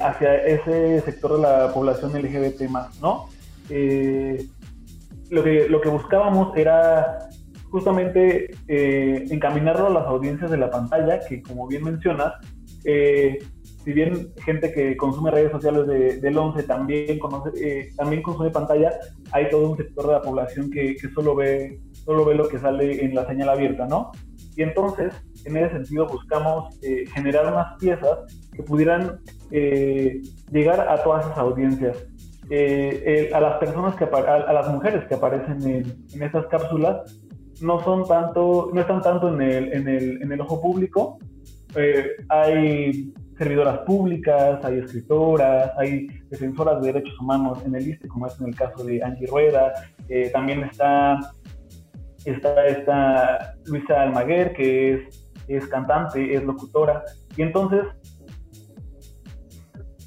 hacia 0.00 0.34
ese 0.46 1.00
sector 1.02 1.36
de 1.36 1.42
la 1.42 1.72
población 1.74 2.12
LGBT 2.12 2.62
¿no? 3.02 3.28
lo 5.30 5.44
que, 5.44 5.68
lo 5.68 5.80
que 5.80 5.88
buscábamos 5.88 6.56
era 6.56 7.28
justamente 7.70 8.56
eh, 8.66 9.26
encaminarlo 9.30 9.88
a 9.88 9.90
las 9.90 10.06
audiencias 10.06 10.50
de 10.50 10.56
la 10.56 10.70
pantalla, 10.70 11.20
que 11.26 11.42
como 11.42 11.66
bien 11.66 11.84
mencionas, 11.84 12.34
eh, 12.90 13.38
si 13.84 13.92
bien 13.92 14.32
gente 14.44 14.72
que 14.72 14.96
consume 14.96 15.30
redes 15.30 15.52
sociales 15.52 15.86
de, 15.86 16.20
del 16.20 16.38
11 16.38 16.62
también, 16.62 17.18
conoce, 17.18 17.50
eh, 17.62 17.90
también 17.96 18.22
consume 18.22 18.50
pantalla, 18.50 18.92
hay 19.32 19.50
todo 19.50 19.70
un 19.70 19.76
sector 19.76 20.06
de 20.06 20.12
la 20.14 20.22
población 20.22 20.70
que, 20.70 20.96
que, 20.96 21.08
solo, 21.10 21.36
ve, 21.36 21.80
solo 22.04 22.24
ve 22.24 22.34
lo 22.34 22.48
que 22.48 22.58
sale 22.58 23.04
en 23.04 23.14
la 23.14 23.26
señal 23.26 23.50
abierta, 23.50 23.86
¿no? 23.86 24.10
Y 24.56 24.62
entonces, 24.62 25.12
en 25.44 25.56
ese 25.56 25.74
sentido, 25.74 26.06
buscamos 26.06 26.76
eh, 26.82 27.04
generar 27.14 27.52
unas 27.52 27.78
piezas 27.78 28.18
que 28.52 28.62
pudieran 28.62 29.20
eh, 29.50 30.22
llegar 30.50 30.80
a 30.80 31.02
todas 31.04 31.26
esas 31.26 31.38
audiencias. 31.38 31.96
Eh, 32.50 33.30
a 33.34 33.40
las 33.40 33.58
personas 33.58 33.94
que 33.96 34.04
a, 34.04 34.52
las 34.52 34.68
mujeres 34.70 35.04
que 35.06 35.14
aparecen 35.14 35.62
en, 35.62 36.06
en 36.12 36.22
estas 36.22 36.46
cápsulas 36.46 37.20
no 37.60 37.84
son 37.84 38.06
tanto, 38.08 38.70
no 38.72 38.80
están 38.80 39.02
tanto 39.02 39.28
en 39.28 39.42
el, 39.42 39.72
en 39.72 39.88
el, 39.88 40.22
en 40.22 40.32
el 40.32 40.40
ojo 40.40 40.60
público. 40.60 41.18
Hay 42.28 43.12
servidoras 43.36 43.78
públicas, 43.80 44.64
hay 44.64 44.78
escritoras, 44.78 45.70
hay 45.78 46.08
defensoras 46.30 46.80
de 46.80 46.92
derechos 46.92 47.18
humanos 47.20 47.64
en 47.64 47.74
el 47.74 47.88
ISTE, 47.88 48.08
como 48.08 48.26
es 48.26 48.38
en 48.40 48.48
el 48.48 48.54
caso 48.54 48.84
de 48.84 49.02
Angie 49.02 49.26
Rueda. 49.26 49.72
también 50.32 50.64
está, 50.64 51.18
está, 52.24 52.66
está 52.66 53.54
Luisa 53.66 54.02
Almaguer, 54.02 54.52
que 54.54 54.94
es, 54.94 55.30
es 55.46 55.66
cantante, 55.68 56.34
es 56.34 56.42
locutora. 56.42 57.04
Y 57.36 57.42
entonces, 57.42 57.84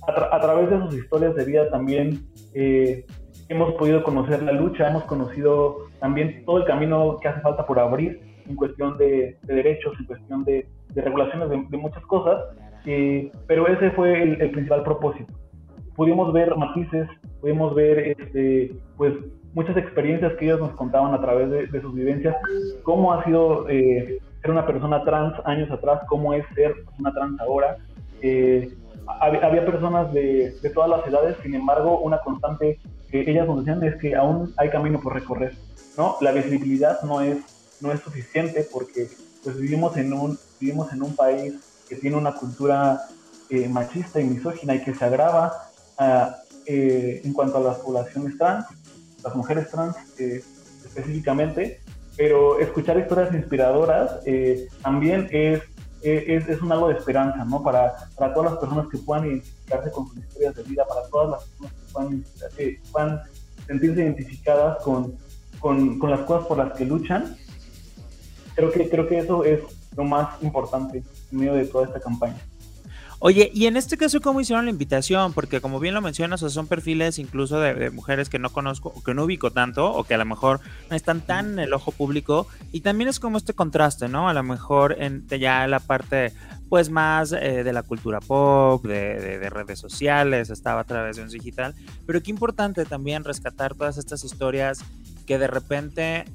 a, 0.07 0.39
través 0.39 0.69
de 0.69 0.79
sus 0.79 0.95
historias 0.95 1.35
de 1.35 1.45
vida 1.45 1.69
también 1.69 2.27
eh, 2.53 3.05
hemos 3.49 3.73
podido 3.73 4.03
conocer 4.03 4.41
la 4.43 4.51
lucha, 4.51 4.89
hemos 4.89 5.03
conocido 5.05 5.89
también 5.99 6.43
todo 6.45 6.57
el 6.57 6.65
camino 6.65 7.17
que 7.21 7.27
hace 7.27 7.41
falta 7.41 7.65
por 7.65 7.79
abrir 7.79 8.30
en 8.51 8.55
cuestión 8.55 8.97
de, 8.97 9.37
derechos, 9.43 9.93
en 9.99 10.05
cuestión 10.05 10.43
de, 10.43 10.67
regulaciones 10.95 11.49
de, 11.49 11.77
muchas 11.77 12.05
cosas, 12.05 12.41
eh, 12.85 13.31
pero 13.47 13.67
ese 13.67 13.91
fue 13.91 14.23
el, 14.23 14.51
principal 14.51 14.83
propósito. 14.83 15.33
Pudimos 15.95 16.31
ver 16.33 16.55
matices, 16.55 17.07
pudimos 17.39 17.73
ver 17.75 18.15
este, 18.19 18.75
pues, 18.97 19.13
muchas 19.53 19.77
experiencias 19.77 20.33
que 20.33 20.45
ellos 20.45 20.59
nos 20.59 20.71
contaban 20.71 21.13
a 21.13 21.21
través 21.21 21.71
de, 21.71 21.81
sus 21.81 21.93
vivencias, 21.93 22.35
cómo 22.83 23.13
ha 23.13 23.23
sido 23.23 23.67
eh, 23.69 24.19
ser 24.41 24.51
una 24.51 24.65
persona 24.65 25.03
trans 25.03 25.33
años 25.45 25.69
atrás, 25.71 26.01
cómo 26.07 26.33
es 26.33 26.45
ser 26.55 26.73
una 26.99 27.13
trans 27.13 27.39
ahora. 27.39 27.77
Eh, 28.21 28.73
había, 29.19 29.65
personas 29.65 30.13
de, 30.13 30.53
de, 30.61 30.69
todas 30.69 30.89
las 30.89 31.05
edades, 31.07 31.35
sin 31.43 31.55
embargo, 31.55 31.99
una 31.99 32.19
constante 32.19 32.79
que 33.09 33.29
ellas 33.29 33.47
nos 33.47 33.65
decían 33.65 33.83
es 33.83 33.95
que 33.95 34.15
aún 34.15 34.53
hay 34.57 34.69
camino 34.69 34.99
por 35.01 35.13
recorrer. 35.13 35.53
¿no? 35.97 36.15
La 36.21 36.31
visibilidad 36.31 37.01
no 37.03 37.21
es, 37.21 37.37
no 37.81 37.91
es 37.91 38.01
suficiente 38.01 38.67
porque 38.71 39.09
pues, 39.43 39.57
vivimos, 39.57 39.97
en 39.97 40.13
un, 40.13 40.39
vivimos 40.59 40.91
en 40.93 41.03
un 41.03 41.15
país 41.15 41.53
que 41.87 41.95
tiene 41.95 42.15
una 42.15 42.33
cultura 42.33 43.01
eh, 43.49 43.67
machista 43.67 44.21
y 44.21 44.23
misógina 44.23 44.75
y 44.75 44.81
que 44.81 44.93
se 44.93 45.03
agrava 45.03 45.69
ah, 45.97 46.37
eh, 46.65 47.21
en 47.23 47.33
cuanto 47.33 47.57
a 47.57 47.61
las 47.61 47.77
poblaciones 47.79 48.37
trans, 48.37 48.65
las 49.23 49.35
mujeres 49.35 49.69
trans 49.69 49.97
eh, 50.17 50.41
específicamente, 50.85 51.81
pero 52.15 52.59
escuchar 52.59 52.97
historias 52.97 53.33
inspiradoras 53.33 54.19
también 54.81 55.27
es, 55.31 55.61
es, 56.01 56.47
es, 56.47 56.61
un 56.61 56.71
algo 56.71 56.89
de 56.89 56.95
esperanza, 56.95 57.43
¿no? 57.45 57.61
Para, 57.63 57.93
para 58.15 58.33
todas 58.33 58.51
las 58.51 58.59
personas 58.59 58.87
que 58.89 58.97
puedan 58.99 59.25
identificarse 59.25 59.91
con 59.91 60.07
sus 60.07 60.17
historias 60.17 60.55
de 60.55 60.63
vida, 60.63 60.85
para 60.87 61.07
todas 61.09 61.31
las 61.31 61.43
personas 61.43 61.73
que 61.73 61.91
puedan, 61.93 62.25
puedan 62.91 63.21
sentirse 63.67 64.01
identificadas 64.01 64.83
con, 64.83 65.15
con, 65.59 65.99
con, 65.99 66.09
las 66.09 66.21
cosas 66.21 66.47
por 66.47 66.57
las 66.57 66.73
que 66.73 66.85
luchan. 66.85 67.35
Creo 68.61 68.71
que, 68.71 68.89
creo 68.89 69.07
que 69.07 69.17
eso 69.17 69.43
es 69.43 69.59
lo 69.97 70.03
más 70.03 70.39
importante 70.43 71.03
en 71.31 71.37
medio 71.37 71.55
de 71.55 71.65
toda 71.65 71.87
esta 71.87 71.99
campaña. 71.99 72.37
Oye, 73.17 73.49
y 73.53 73.65
en 73.65 73.75
este 73.75 73.97
caso, 73.97 74.21
¿cómo 74.21 74.39
hicieron 74.39 74.65
la 74.65 74.71
invitación? 74.71 75.33
Porque 75.33 75.61
como 75.61 75.79
bien 75.79 75.95
lo 75.95 76.01
mencionas, 76.01 76.41
son 76.41 76.67
perfiles 76.67 77.17
incluso 77.17 77.59
de, 77.59 77.89
mujeres 77.89 78.29
que 78.29 78.37
no 78.37 78.51
conozco 78.51 78.93
o 78.95 79.01
que 79.01 79.15
no 79.15 79.23
ubico 79.23 79.49
tanto 79.49 79.91
o 79.91 80.03
que 80.03 80.13
a 80.13 80.17
lo 80.19 80.25
mejor 80.25 80.59
no 80.91 80.95
están 80.95 81.21
tan 81.21 81.53
en 81.53 81.59
el 81.59 81.73
ojo 81.73 81.91
público. 81.91 82.45
Y 82.71 82.81
también 82.81 83.09
es 83.09 83.19
como 83.19 83.37
este 83.37 83.55
contraste, 83.55 84.07
¿no? 84.07 84.29
A 84.29 84.33
lo 84.33 84.43
mejor 84.43 84.95
en 84.99 85.27
ya 85.27 85.65
la 85.65 85.79
parte 85.79 86.33
pues 86.69 86.91
más 86.91 87.31
eh, 87.31 87.63
de 87.63 87.73
la 87.73 87.81
cultura 87.81 88.19
pop, 88.19 88.85
de, 88.85 89.39
de, 89.39 89.49
redes 89.49 89.79
sociales, 89.79 90.51
estaba 90.51 90.81
a 90.81 90.85
través 90.85 91.17
de 91.17 91.23
un 91.23 91.29
digital. 91.29 91.73
Pero 92.05 92.21
qué 92.21 92.29
importante 92.29 92.85
también 92.85 93.23
rescatar 93.23 93.73
todas 93.73 93.97
estas 93.97 94.23
historias 94.23 94.83
que 95.25 95.37
de 95.39 95.47
repente 95.47 96.25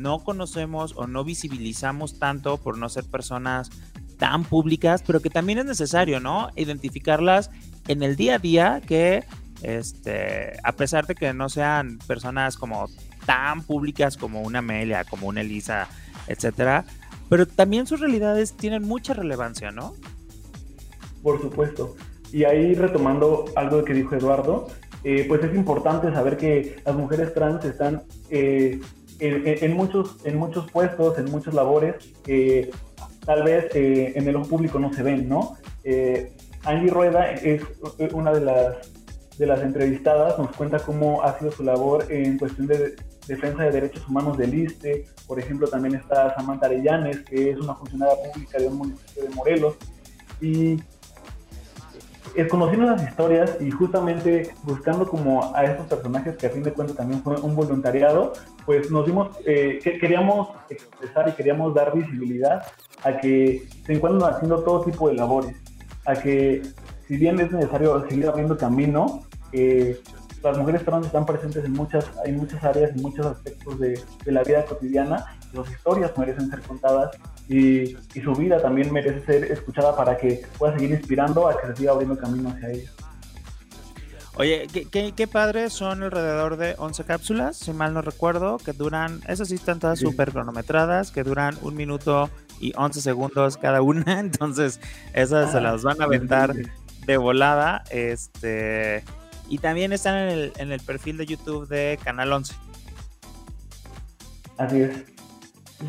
no 0.00 0.24
conocemos 0.24 0.94
o 0.96 1.06
no 1.06 1.24
visibilizamos 1.24 2.18
tanto 2.18 2.58
por 2.58 2.78
no 2.78 2.88
ser 2.88 3.04
personas 3.04 3.70
tan 4.18 4.44
públicas, 4.44 5.02
pero 5.06 5.20
que 5.20 5.30
también 5.30 5.58
es 5.58 5.64
necesario, 5.64 6.20
¿no? 6.20 6.50
Identificarlas 6.56 7.50
en 7.88 8.02
el 8.02 8.16
día 8.16 8.36
a 8.36 8.38
día 8.38 8.80
que, 8.86 9.24
este, 9.62 10.52
a 10.62 10.72
pesar 10.72 11.06
de 11.06 11.14
que 11.14 11.32
no 11.32 11.48
sean 11.48 11.98
personas 12.06 12.56
como 12.56 12.88
tan 13.26 13.62
públicas 13.62 14.16
como 14.16 14.42
una 14.42 14.60
Amelia, 14.60 15.04
como 15.04 15.28
una 15.28 15.40
Elisa, 15.40 15.88
etcétera, 16.26 16.84
pero 17.28 17.46
también 17.46 17.86
sus 17.86 18.00
realidades 18.00 18.52
tienen 18.54 18.82
mucha 18.82 19.14
relevancia, 19.14 19.70
¿no? 19.70 19.94
Por 21.22 21.40
supuesto. 21.40 21.96
Y 22.32 22.44
ahí 22.44 22.74
retomando 22.74 23.46
algo 23.56 23.84
que 23.84 23.94
dijo 23.94 24.14
Eduardo, 24.14 24.68
eh, 25.04 25.24
pues 25.26 25.42
es 25.42 25.54
importante 25.54 26.12
saber 26.12 26.36
que 26.36 26.80
las 26.84 26.94
mujeres 26.94 27.34
trans 27.34 27.64
están 27.64 28.04
eh, 28.30 28.80
en, 29.22 29.76
muchos, 29.76 30.16
en 30.24 30.36
muchos 30.36 30.70
puestos, 30.70 31.18
en 31.18 31.30
muchas 31.30 31.54
labores, 31.54 32.12
eh, 32.26 32.70
tal 33.24 33.44
vez 33.44 33.74
eh, 33.74 34.12
en 34.16 34.26
el 34.26 34.40
público 34.42 34.78
no 34.78 34.92
se 34.92 35.02
ven, 35.02 35.28
¿no? 35.28 35.56
Eh, 35.84 36.32
Angie 36.64 36.90
Rueda 36.90 37.30
es 37.30 37.62
una 38.12 38.32
de 38.32 38.40
las, 38.40 38.92
de 39.38 39.46
las 39.46 39.62
entrevistadas, 39.62 40.38
nos 40.38 40.54
cuenta 40.56 40.78
cómo 40.80 41.22
ha 41.22 41.38
sido 41.38 41.52
su 41.52 41.62
labor 41.62 42.06
en 42.10 42.38
cuestión 42.38 42.66
de 42.66 42.96
defensa 43.26 43.62
de 43.64 43.70
derechos 43.70 44.08
humanos 44.08 44.36
del 44.36 44.54
ISTE, 44.54 45.06
por 45.26 45.38
ejemplo 45.38 45.68
también 45.68 45.94
está 45.94 46.34
Samantha 46.34 46.66
Arellanes, 46.66 47.20
que 47.20 47.50
es 47.50 47.58
una 47.58 47.74
funcionaria 47.74 48.16
pública 48.32 48.58
de 48.58 48.66
un 48.66 48.78
municipio 48.78 49.22
de 49.22 49.30
Morelos, 49.30 49.76
y 50.40 50.76
conociendo 52.48 52.86
las 52.90 53.02
historias 53.02 53.56
y 53.60 53.70
justamente 53.70 54.50
buscando 54.62 55.08
como 55.08 55.54
a 55.54 55.64
estos 55.64 55.86
personajes 55.86 56.36
que 56.36 56.46
a 56.46 56.50
fin 56.50 56.62
de 56.62 56.72
cuentas 56.72 56.96
también 56.96 57.22
fue 57.22 57.36
un 57.40 57.54
voluntariado, 57.54 58.32
pues 58.64 58.90
nos 58.90 59.06
dimos, 59.06 59.36
eh, 59.46 59.78
que 59.82 59.98
queríamos 59.98 60.48
expresar 60.68 61.28
y 61.28 61.32
queríamos 61.32 61.74
dar 61.74 61.94
visibilidad 61.94 62.62
a 63.04 63.16
que 63.18 63.66
se 63.84 63.92
encuentran 63.92 64.34
haciendo 64.34 64.62
todo 64.62 64.82
tipo 64.82 65.08
de 65.08 65.14
labores, 65.14 65.56
a 66.06 66.14
que 66.14 66.62
si 67.06 67.16
bien 67.16 67.38
es 67.40 67.52
necesario 67.52 68.00
seguir 68.08 68.28
abriendo 68.28 68.56
camino, 68.56 69.22
eh, 69.52 70.00
las 70.42 70.58
mujeres 70.58 70.84
trans 70.84 71.06
están 71.06 71.26
presentes 71.26 71.64
en 71.64 71.72
muchas, 71.72 72.10
hay 72.24 72.32
muchas 72.32 72.62
áreas, 72.64 72.90
en 72.90 73.02
muchos 73.02 73.26
aspectos 73.26 73.78
de, 73.78 74.00
de 74.24 74.32
la 74.32 74.42
vida 74.42 74.64
cotidiana, 74.64 75.38
las 75.52 75.70
historias 75.70 76.16
merecen 76.16 76.50
ser 76.50 76.60
contadas 76.62 77.16
y, 77.48 77.96
y, 78.14 78.20
su 78.22 78.32
vida 78.34 78.60
también 78.60 78.92
merece 78.92 79.24
ser 79.24 79.44
escuchada 79.44 79.94
para 79.94 80.16
que 80.16 80.42
pueda 80.58 80.74
seguir 80.74 80.92
inspirando 80.92 81.48
a 81.48 81.60
que 81.60 81.66
se 81.68 81.76
siga 81.76 81.92
abriendo 81.92 82.16
camino 82.16 82.50
hacia 82.50 82.70
ella. 82.70 82.90
Oye, 84.36 84.66
qué, 84.72 85.12
qué, 85.14 85.26
padres 85.26 85.74
son 85.74 86.02
alrededor 86.02 86.56
de 86.56 86.74
11 86.78 87.04
cápsulas, 87.04 87.54
si 87.54 87.74
mal 87.74 87.92
no 87.92 88.00
recuerdo, 88.00 88.56
que 88.56 88.72
duran, 88.72 89.20
esas 89.28 89.48
sí 89.48 89.56
están 89.56 89.78
todas 89.78 89.98
súper 89.98 90.32
cronometradas, 90.32 91.10
que 91.10 91.22
duran 91.22 91.58
un 91.60 91.74
minuto 91.74 92.30
y 92.58 92.72
11 92.74 93.02
segundos 93.02 93.58
cada 93.58 93.82
una, 93.82 94.20
entonces 94.20 94.80
esas 95.12 95.52
se 95.52 95.60
las 95.60 95.82
van 95.82 96.00
a 96.00 96.04
aventar 96.04 96.54
de 96.54 97.16
volada, 97.18 97.84
este, 97.90 99.04
y 99.50 99.58
también 99.58 99.92
están 99.92 100.16
en 100.16 100.28
el, 100.30 100.52
en 100.56 100.72
el 100.72 100.80
perfil 100.80 101.18
de 101.18 101.26
YouTube 101.26 101.68
de 101.68 101.98
Canal 102.02 102.32
11. 102.32 102.54
Así 104.56 104.80
es. 104.80 105.11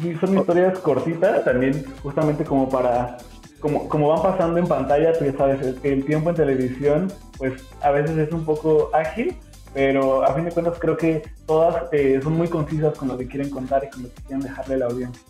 Y 0.02 0.16
son 0.16 0.38
historias 0.38 0.80
cortitas, 0.80 1.44
también 1.44 1.86
justamente 2.02 2.44
como 2.44 2.70
para 2.70 3.18
como, 3.60 3.88
como 3.88 4.10
van 4.10 4.22
pasando 4.22 4.60
en 4.60 4.68
pantalla, 4.68 5.14
tú 5.14 5.24
ya 5.24 5.38
sabes, 5.38 5.62
el, 5.84 6.04
tiempo 6.04 6.30
en 6.30 6.36
televisión, 6.36 7.14
pues 7.38 7.64
a 7.82 7.92
veces 7.92 8.18
es 8.18 8.34
un 8.34 8.44
poco 8.44 8.90
ágil, 8.94 9.38
pero 9.74 10.24
a 10.24 10.34
fin 10.34 10.44
de 10.44 10.52
cuentas 10.52 10.78
creo 10.80 10.98
que 10.98 11.24
todas 11.46 11.86
eh, 11.94 12.20
son 12.22 12.34
muy 12.34 12.50
concisas 12.50 12.98
con 12.98 13.08
lo 13.08 13.18
que 13.18 13.26
quieren 13.26 13.50
contar 13.50 13.86
y 13.86 13.90
con 13.90 14.04
lo 14.04 14.10
que 14.10 14.22
quieren 14.24 14.42
dejarle 14.42 14.76
a 14.76 14.78
la 14.80 14.86
audiencia. 14.88 15.24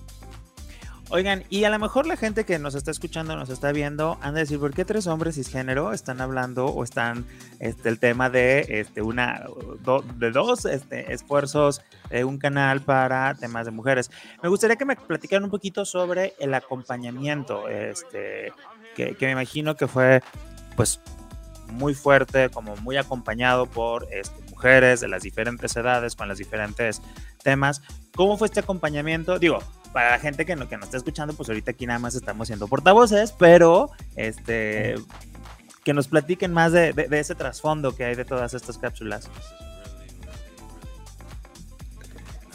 Oigan, 1.15 1.43
y 1.47 1.63
a 1.65 1.69
lo 1.69 1.77
mejor 1.77 2.07
la 2.07 2.17
gente 2.17 2.43
que 2.43 2.57
nos 2.57 2.73
está 2.73 2.89
escuchando, 2.89 3.35
nos 3.35 3.49
está 3.49 3.71
viendo, 3.71 4.17
han 4.23 4.33
de 4.33 4.39
decir, 4.39 4.59
¿por 4.59 4.73
qué 4.73 4.83
tres 4.83 5.05
hombres 5.05 5.35
cisgénero 5.35 5.93
están 5.93 6.21
hablando 6.21 6.65
o 6.65 6.83
están 6.83 7.27
este, 7.59 7.89
el 7.89 7.99
tema 7.99 8.31
de 8.31 8.65
este, 8.67 9.03
una 9.03 9.45
de 10.15 10.31
dos 10.31 10.65
este, 10.65 11.13
esfuerzos 11.13 11.83
de 12.09 12.23
un 12.23 12.39
canal 12.39 12.81
para 12.81 13.35
temas 13.35 13.65
de 13.65 13.71
mujeres? 13.71 14.09
Me 14.41 14.49
gustaría 14.49 14.75
que 14.75 14.85
me 14.85 14.95
platicaran 14.95 15.43
un 15.43 15.51
poquito 15.51 15.85
sobre 15.85 16.33
el 16.39 16.51
acompañamiento, 16.55 17.69
este, 17.69 18.51
que, 18.95 19.13
que 19.13 19.25
me 19.27 19.33
imagino 19.33 19.75
que 19.75 19.87
fue 19.87 20.23
pues 20.75 20.99
muy 21.67 21.93
fuerte, 21.93 22.49
como 22.49 22.75
muy 22.77 22.97
acompañado 22.97 23.67
por 23.67 24.07
este, 24.11 24.41
mujeres 24.49 24.99
de 24.99 25.09
las 25.09 25.21
diferentes 25.21 25.75
edades, 25.75 26.15
con 26.15 26.27
los 26.27 26.39
diferentes 26.39 27.03
temas. 27.43 27.83
¿Cómo 28.15 28.35
fue 28.35 28.47
este 28.47 28.61
acompañamiento? 28.61 29.37
Digo, 29.37 29.59
para 29.93 30.11
la 30.11 30.19
gente 30.19 30.45
que, 30.45 30.55
no, 30.55 30.67
que 30.67 30.75
nos 30.75 30.85
está 30.85 30.97
escuchando, 30.97 31.33
pues 31.33 31.47
ahorita 31.49 31.71
aquí 31.71 31.85
nada 31.85 31.99
más 31.99 32.15
estamos 32.15 32.47
siendo 32.47 32.67
portavoces, 32.67 33.31
pero 33.31 33.91
este 34.15 34.95
que 35.83 35.93
nos 35.93 36.07
platiquen 36.07 36.53
más 36.53 36.71
de, 36.71 36.93
ese 37.11 37.35
trasfondo 37.35 37.95
que 37.95 38.05
hay 38.05 38.15
de 38.15 38.25
todas 38.25 38.53
estas 38.53 38.77
cápsulas. 38.77 39.29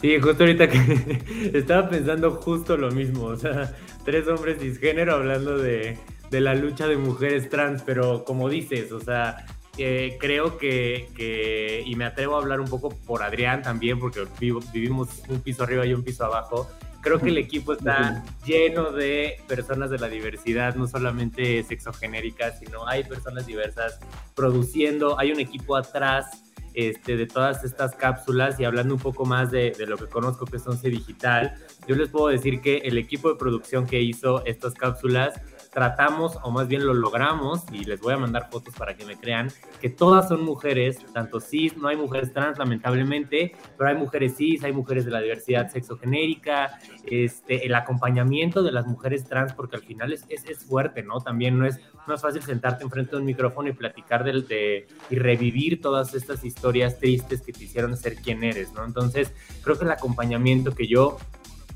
Sí, 0.00 0.18
justo 0.20 0.44
ahorita 0.44 0.68
que 0.68 1.50
estaba 1.58 1.88
pensando 1.88 2.32
justo 2.32 2.76
lo 2.76 2.90
mismo, 2.90 3.24
o 3.24 3.36
sea, 3.36 3.74
tres 4.04 4.26
hombres 4.28 4.58
cisgénero 4.60 5.14
hablando 5.14 5.58
de, 5.58 5.98
de 6.30 6.40
la 6.40 6.54
lucha 6.54 6.86
de 6.86 6.96
mujeres 6.96 7.50
trans, 7.50 7.82
pero 7.82 8.24
como 8.24 8.48
dices, 8.48 8.92
o 8.92 9.00
sea, 9.00 9.44
eh, 9.80 10.16
creo 10.18 10.58
que, 10.58 11.84
y 11.86 11.94
me 11.94 12.04
atrevo 12.04 12.36
a 12.36 12.40
hablar 12.40 12.60
un 12.60 12.66
poco 12.68 12.90
por 12.90 13.22
Adrián 13.22 13.62
también, 13.62 14.00
porque 14.00 14.26
vivimos 14.40 15.08
un 15.28 15.40
piso 15.40 15.62
arriba 15.62 15.86
y 15.86 15.94
un 15.94 16.02
piso 16.02 16.24
abajo, 16.24 16.68
creo 17.00 17.18
que 17.18 17.28
el 17.28 17.38
equipo 17.38 17.72
está 17.72 18.24
lleno 18.44 18.90
de 18.90 19.36
personas 19.46 19.90
de 19.90 19.98
la 19.98 20.08
diversidad, 20.08 20.74
no 20.74 20.86
solamente 20.86 21.62
sexogenéricas, 21.62 22.58
sino 22.58 22.86
hay 22.86 23.04
personas 23.04 23.46
diversas 23.46 24.00
produciendo, 24.34 25.18
hay 25.18 25.32
un 25.32 25.40
equipo 25.40 25.76
atrás 25.76 26.44
este, 26.74 27.16
de 27.16 27.26
todas 27.26 27.64
estas 27.64 27.94
cápsulas 27.96 28.60
y 28.60 28.64
hablando 28.64 28.94
un 28.94 29.00
poco 29.00 29.24
más 29.24 29.50
de, 29.50 29.74
lo 29.86 29.96
que 29.96 30.06
conozco 30.06 30.44
que 30.44 30.58
es 30.58 30.66
Once 30.66 30.88
Digital, 30.88 31.54
yo 31.86 31.96
les 31.96 32.08
puedo 32.08 32.28
decir 32.28 32.60
que 32.60 32.78
el 32.78 32.98
equipo 32.98 33.30
de 33.30 33.36
producción 33.36 33.86
que 33.86 34.00
hizo 34.00 34.44
estas 34.44 34.74
cápsulas 34.74 35.40
tratamos, 35.78 36.36
o 36.42 36.50
más 36.50 36.66
bien 36.66 36.84
lo 36.84 36.92
logramos, 36.92 37.62
y 37.70 37.84
les 37.84 38.00
voy 38.00 38.12
a 38.12 38.18
mandar 38.18 38.50
fotos 38.50 38.74
para 38.74 38.96
que 38.96 39.06
me 39.06 39.16
crean, 39.16 39.48
que 39.80 39.88
todas 39.88 40.26
son 40.26 40.44
mujeres, 40.44 40.98
tanto 41.14 41.38
cis, 41.38 41.76
no 41.76 41.86
hay 41.86 41.94
mujeres 41.96 42.32
trans 42.32 42.58
lamentablemente, 42.58 43.54
pero 43.76 43.88
hay 43.88 43.94
mujeres 43.94 44.34
cis, 44.36 44.64
hay 44.64 44.72
mujeres 44.72 45.04
de 45.04 45.12
la 45.12 45.20
diversidad 45.20 45.70
sexogenérica, 45.70 46.80
este, 47.04 47.64
el 47.64 47.76
acompañamiento 47.76 48.64
de 48.64 48.72
las 48.72 48.88
mujeres 48.88 49.22
trans, 49.22 49.52
porque 49.52 49.76
al 49.76 49.82
final 49.82 50.12
es, 50.12 50.24
es, 50.28 50.64
fuerte, 50.64 51.04
¿no? 51.04 51.20
También 51.20 51.56
no 51.56 51.64
es, 51.64 51.78
no 52.08 52.14
es 52.14 52.22
fácil 52.22 52.42
sentarte 52.42 52.82
enfrente 52.82 53.12
de 53.12 53.18
un 53.18 53.24
micrófono 53.24 53.68
y 53.68 53.72
platicar 53.72 54.24
del, 54.24 54.48
de, 54.48 54.88
y 55.10 55.14
revivir 55.14 55.80
todas 55.80 56.12
estas 56.12 56.44
historias 56.44 56.98
tristes 56.98 57.40
que 57.40 57.52
te 57.52 57.62
hicieron 57.62 57.96
ser 57.96 58.16
quien 58.16 58.42
eres, 58.42 58.72
¿no? 58.72 58.84
Entonces, 58.84 59.32
creo 59.62 59.78
que 59.78 59.84
el 59.84 59.92
acompañamiento 59.92 60.74
que 60.74 60.88
yo 60.88 61.18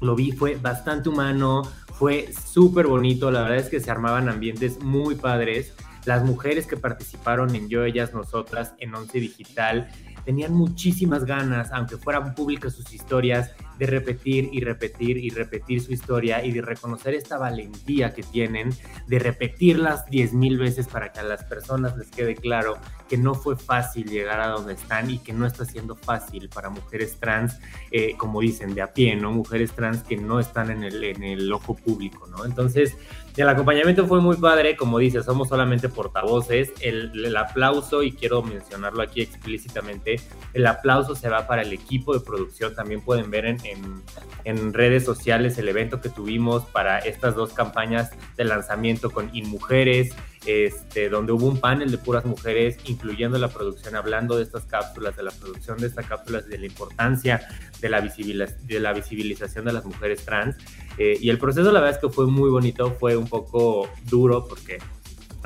lo 0.00 0.16
vi 0.16 0.32
fue 0.32 0.56
bastante 0.56 1.08
humano, 1.08 1.62
fue 2.02 2.32
súper 2.32 2.88
bonito, 2.88 3.30
la 3.30 3.42
verdad 3.42 3.58
es 3.58 3.68
que 3.68 3.78
se 3.78 3.88
armaban 3.88 4.28
ambientes 4.28 4.82
muy 4.82 5.14
padres. 5.14 5.72
Las 6.04 6.24
mujeres 6.24 6.66
que 6.66 6.76
participaron 6.76 7.54
en 7.54 7.68
Yo, 7.68 7.84
Ellas, 7.84 8.12
Nosotras 8.12 8.74
en 8.78 8.92
Once 8.92 9.20
Digital 9.20 9.88
tenían 10.24 10.52
muchísimas 10.52 11.24
ganas, 11.24 11.70
aunque 11.70 11.96
fueran 11.96 12.34
públicas 12.34 12.72
sus 12.72 12.92
historias, 12.92 13.52
de 13.82 13.86
repetir 13.86 14.48
y 14.52 14.60
repetir 14.60 15.16
y 15.16 15.30
repetir 15.30 15.82
su 15.82 15.92
historia 15.92 16.44
y 16.44 16.52
de 16.52 16.62
reconocer 16.62 17.14
esta 17.14 17.36
valentía 17.36 18.14
que 18.14 18.22
tienen, 18.22 18.70
de 19.08 19.18
repetirlas 19.18 20.06
diez 20.08 20.32
mil 20.32 20.56
veces 20.56 20.86
para 20.86 21.10
que 21.10 21.18
a 21.18 21.24
las 21.24 21.42
personas 21.42 21.96
les 21.96 22.08
quede 22.08 22.36
claro 22.36 22.76
que 23.08 23.18
no 23.18 23.34
fue 23.34 23.56
fácil 23.56 24.08
llegar 24.08 24.40
a 24.40 24.50
donde 24.50 24.74
están 24.74 25.10
y 25.10 25.18
que 25.18 25.32
no 25.32 25.46
está 25.46 25.64
siendo 25.64 25.96
fácil 25.96 26.48
para 26.48 26.70
mujeres 26.70 27.16
trans, 27.18 27.58
eh, 27.90 28.14
como 28.16 28.40
dicen, 28.40 28.72
de 28.72 28.82
a 28.82 28.92
pie, 28.92 29.16
¿no? 29.16 29.32
Mujeres 29.32 29.72
trans 29.72 30.04
que 30.04 30.16
no 30.16 30.38
están 30.38 30.70
en 30.70 30.84
el, 30.84 31.02
en 31.02 31.24
el 31.24 31.52
ojo 31.52 31.74
público, 31.74 32.28
¿no? 32.28 32.44
Entonces, 32.44 32.96
el 33.36 33.48
acompañamiento 33.48 34.06
fue 34.06 34.20
muy 34.20 34.36
padre, 34.36 34.76
como 34.76 34.98
dice, 34.98 35.22
somos 35.22 35.48
solamente 35.48 35.88
portavoces. 35.88 36.70
El, 36.80 37.34
aplauso, 37.34 38.02
y 38.02 38.12
quiero 38.12 38.42
mencionarlo 38.42 39.02
aquí 39.02 39.22
explícitamente, 39.22 40.20
el 40.52 40.66
aplauso 40.66 41.14
se 41.14 41.30
va 41.30 41.46
para 41.46 41.62
el 41.62 41.72
equipo 41.72 42.12
de 42.12 42.20
producción. 42.20 42.74
También 42.74 43.00
pueden 43.00 43.30
ver 43.30 43.46
en, 43.46 43.58
en, 44.44 44.72
redes 44.72 45.04
sociales 45.04 45.58
el 45.58 45.68
evento 45.68 46.00
que 46.00 46.08
tuvimos 46.08 46.64
para 46.64 46.98
estas 46.98 47.34
dos 47.34 47.52
campañas 47.52 48.10
de 48.36 48.44
lanzamiento 48.44 49.10
con 49.10 49.30
InMujeres, 49.34 50.14
este, 50.46 51.08
donde 51.08 51.32
hubo 51.32 51.46
un 51.46 51.60
panel 51.60 51.90
de 51.90 51.98
puras 51.98 52.24
mujeres, 52.24 52.76
incluyendo 52.84 53.38
la 53.38 53.48
producción, 53.48 53.94
hablando 53.94 54.36
de 54.36 54.42
estas 54.42 54.64
cápsulas, 54.64 55.16
de 55.16 55.22
la 55.22 55.30
producción 55.30 55.78
de 55.78 55.86
estas 55.86 56.06
cápsulas, 56.06 56.48
de 56.48 56.58
la 56.58 56.66
importancia 56.66 57.40
de 57.80 57.88
la, 57.88 58.00
de 58.00 58.80
la 58.80 58.92
visibilización 58.92 59.64
de 59.64 59.72
las 59.72 59.84
mujeres 59.84 60.24
trans. 60.24 60.56
Eh, 60.98 61.16
y 61.20 61.30
el 61.30 61.38
proceso, 61.38 61.70
la 61.70 61.80
verdad 61.80 61.96
es 61.96 61.98
que 61.98 62.12
fue 62.12 62.26
muy 62.26 62.50
bonito, 62.50 62.92
fue 62.98 63.16
un 63.16 63.28
poco 63.28 63.88
duro 64.08 64.46
porque 64.48 64.78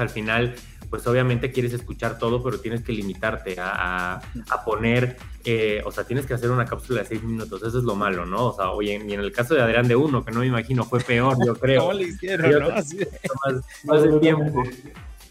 al 0.03 0.11
final 0.11 0.55
pues 0.88 1.07
obviamente 1.07 1.50
quieres 1.50 1.73
escuchar 1.73 2.19
todo, 2.19 2.43
pero 2.43 2.61
tienes 2.61 2.83
que 2.83 2.93
limitarte 2.93 3.57
a, 3.59 4.15
a, 4.15 4.65
poner, 4.65 5.17
eh, 5.45 5.82
o 5.85 5.91
sea, 5.91 6.04
tienes 6.04 6.26
que 6.26 6.35
hacer 6.35 6.50
una 6.50 6.65
cápsula 6.65 7.02
de 7.02 7.09
seis 7.09 7.23
minutos, 7.23 7.63
eso 7.63 7.78
es 7.78 7.85
lo 7.85 7.97
malo, 7.97 8.25
¿no? 8.25 8.47
O 8.47 8.54
sea, 8.54 8.71
oye, 8.71 9.02
y 9.06 9.13
en 9.13 9.21
el 9.21 9.32
caso 9.32 9.54
de 9.54 9.63
Adrián 9.63 9.89
de 9.89 9.97
Uno, 9.97 10.25
que 10.25 10.30
no 10.30 10.41
me 10.41 10.47
imagino, 10.47 10.85
fue 10.85 11.00
peor, 11.00 11.37
yo 11.45 11.54
creo. 11.61 11.82
¿Cómo 11.82 11.93
le 11.95 12.04
hicieron, 12.04 12.50
no? 12.50 12.71
Más, 12.71 12.95
más 13.85 14.02
de 14.02 14.19
tiempo 14.21 14.63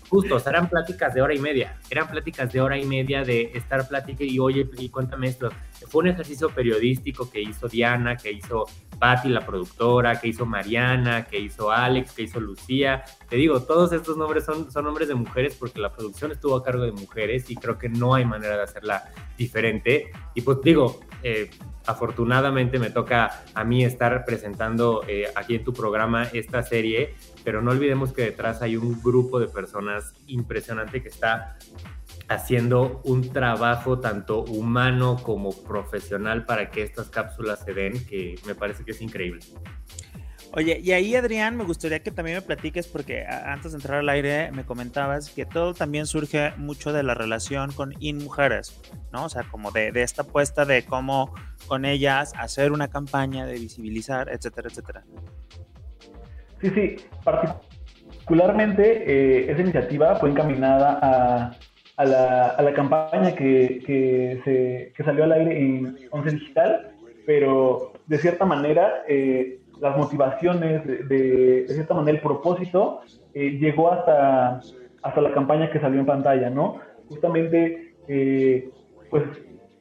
justo, 0.10 0.38
eran 0.48 0.70
pláticas 0.70 1.14
de 1.14 1.22
hora 1.22 1.34
y 1.34 1.40
media, 1.40 1.78
eran 1.90 2.08
pláticas 2.08 2.52
de 2.52 2.62
hora 2.62 2.78
y 2.78 2.86
media 2.86 3.24
de 3.24 3.52
estar 3.54 3.88
plática 3.88 4.24
y 4.24 4.40
oye, 4.40 4.68
y 4.78 4.90
cuéntame 4.90 5.28
esto. 5.28 5.50
Fue 5.88 6.04
un 6.04 6.10
ejercicio 6.10 6.50
periodístico 6.50 7.30
que 7.30 7.42
hizo 7.42 7.68
Diana, 7.68 8.16
que 8.16 8.32
hizo 8.32 8.66
Patti, 9.00 9.30
la 9.30 9.46
productora, 9.46 10.20
que 10.20 10.30
hizo 10.30 10.46
Mariana, 10.46 11.26
que 11.26 11.40
hizo 11.40 11.72
Alex, 11.72 12.14
que 12.14 12.24
hizo 12.24 12.40
Lucía. 12.40 13.04
Te 13.30 13.36
digo, 13.36 13.62
todos 13.62 13.92
estos 13.92 14.18
nombres 14.18 14.46
son, 14.46 14.72
son 14.72 14.86
nombres 14.86 15.08
de 15.08 15.16
mujeres 15.16 15.56
porque 15.60 15.80
la 15.80 15.92
producción 15.92 16.32
estuvo 16.32 16.56
a 16.56 16.64
cargo 16.64 16.84
de 16.84 16.92
mujeres 16.92 17.50
y 17.50 17.56
creo 17.56 17.78
que 17.78 17.90
no 17.90 18.16
hay 18.16 18.26
manera 18.26 18.56
de 18.56 18.64
hacerla 18.64 19.12
diferente. 19.38 20.12
Y 20.34 20.42
pues 20.42 20.62
digo, 20.64 21.02
eh, 21.24 21.50
afortunadamente 21.86 22.80
me 22.80 22.90
toca 22.90 23.44
a 23.54 23.64
mí 23.64 23.84
estar 23.84 24.26
presentando 24.26 25.04
eh, 25.08 25.26
aquí 25.36 25.56
en 25.56 25.64
tu 25.64 25.74
programa 25.74 26.24
esta 26.34 26.64
serie, 26.64 27.16
pero 27.46 27.62
no 27.62 27.72
olvidemos 27.72 28.12
que 28.12 28.24
detrás 28.24 28.62
hay 28.64 28.76
un 28.76 29.02
grupo 29.02 29.40
de 29.40 29.48
personas 29.48 30.14
impresionante 30.26 31.02
que 31.02 31.10
está 31.10 31.58
haciendo 32.28 33.02
un 33.06 33.32
trabajo 33.32 34.00
tanto 34.00 34.44
humano 34.44 35.18
como 35.22 35.52
profesional 35.52 36.46
para 36.46 36.72
que 36.72 36.82
estas 36.82 37.10
cápsulas 37.10 37.64
se 37.64 37.74
den, 37.74 38.04
que 38.08 38.36
me 38.48 38.56
parece 38.56 38.84
que 38.84 38.92
es 38.92 39.02
increíble. 39.02 39.42
Oye, 40.54 40.80
y 40.82 40.92
ahí 40.94 41.16
Adrián, 41.16 41.56
me 41.58 41.66
gustaría 41.66 42.02
que 42.02 42.12
también 42.12 42.38
me 42.38 42.42
platiques, 42.42 42.88
porque 42.88 43.26
antes 43.26 43.74
de 43.74 43.78
entrar 43.78 44.00
al 44.00 44.10
aire 44.10 44.52
me 44.52 44.66
comentabas 44.66 45.30
que 45.30 45.46
todo 45.46 45.74
también 45.74 46.08
surge 46.08 46.54
mucho 46.58 46.94
de 46.94 47.04
la 47.04 47.14
relación 47.14 47.74
con 47.74 47.94
In 48.00 48.24
Mujeres, 48.24 48.80
¿no? 49.12 49.26
O 49.26 49.30
sea, 49.30 49.44
como 49.44 49.72
de, 49.72 49.92
de 49.92 50.02
esta 50.02 50.22
apuesta 50.24 50.66
de 50.66 50.86
cómo 50.86 51.34
con 51.68 51.86
ellas 51.86 52.34
hacer 52.38 52.72
una 52.72 52.88
campaña 52.88 53.46
de 53.46 53.60
visibilizar, 53.60 54.30
etcétera, 54.30 54.70
etcétera. 54.70 55.04
Sí, 56.62 56.70
sí, 56.70 56.96
particularmente 57.24 59.04
eh, 59.06 59.52
esa 59.52 59.62
iniciativa 59.62 60.16
fue 60.16 60.30
encaminada 60.30 61.00
a, 61.02 61.52
a, 61.98 62.06
la, 62.06 62.48
a 62.50 62.62
la, 62.62 62.74
campaña 62.74 63.36
que, 63.36 63.84
que, 63.86 64.42
se, 64.44 64.94
que, 64.96 65.04
salió 65.04 65.26
al 65.26 65.34
aire 65.34 65.60
en 65.60 65.98
Once 66.12 66.32
Digital, 66.32 66.92
pero 67.26 67.94
de 68.08 68.18
cierta 68.18 68.46
manera 68.46 69.04
eh, 69.08 69.60
las 69.82 69.98
motivaciones, 69.98 70.86
de, 70.86 71.04
de, 71.68 71.68
cierta 71.68 71.94
manera 71.94 72.18
el 72.18 72.24
propósito, 72.24 73.02
eh, 73.34 73.58
llegó 73.60 73.92
hasta, 73.92 74.62
hasta 75.04 75.22
la 75.22 75.34
campaña 75.34 75.70
que 75.70 75.80
salió 75.80 76.00
en 76.00 76.06
pantalla, 76.06 76.50
¿no? 76.50 76.80
Justamente, 77.10 77.96
eh, 78.08 78.70
pues 79.10 79.24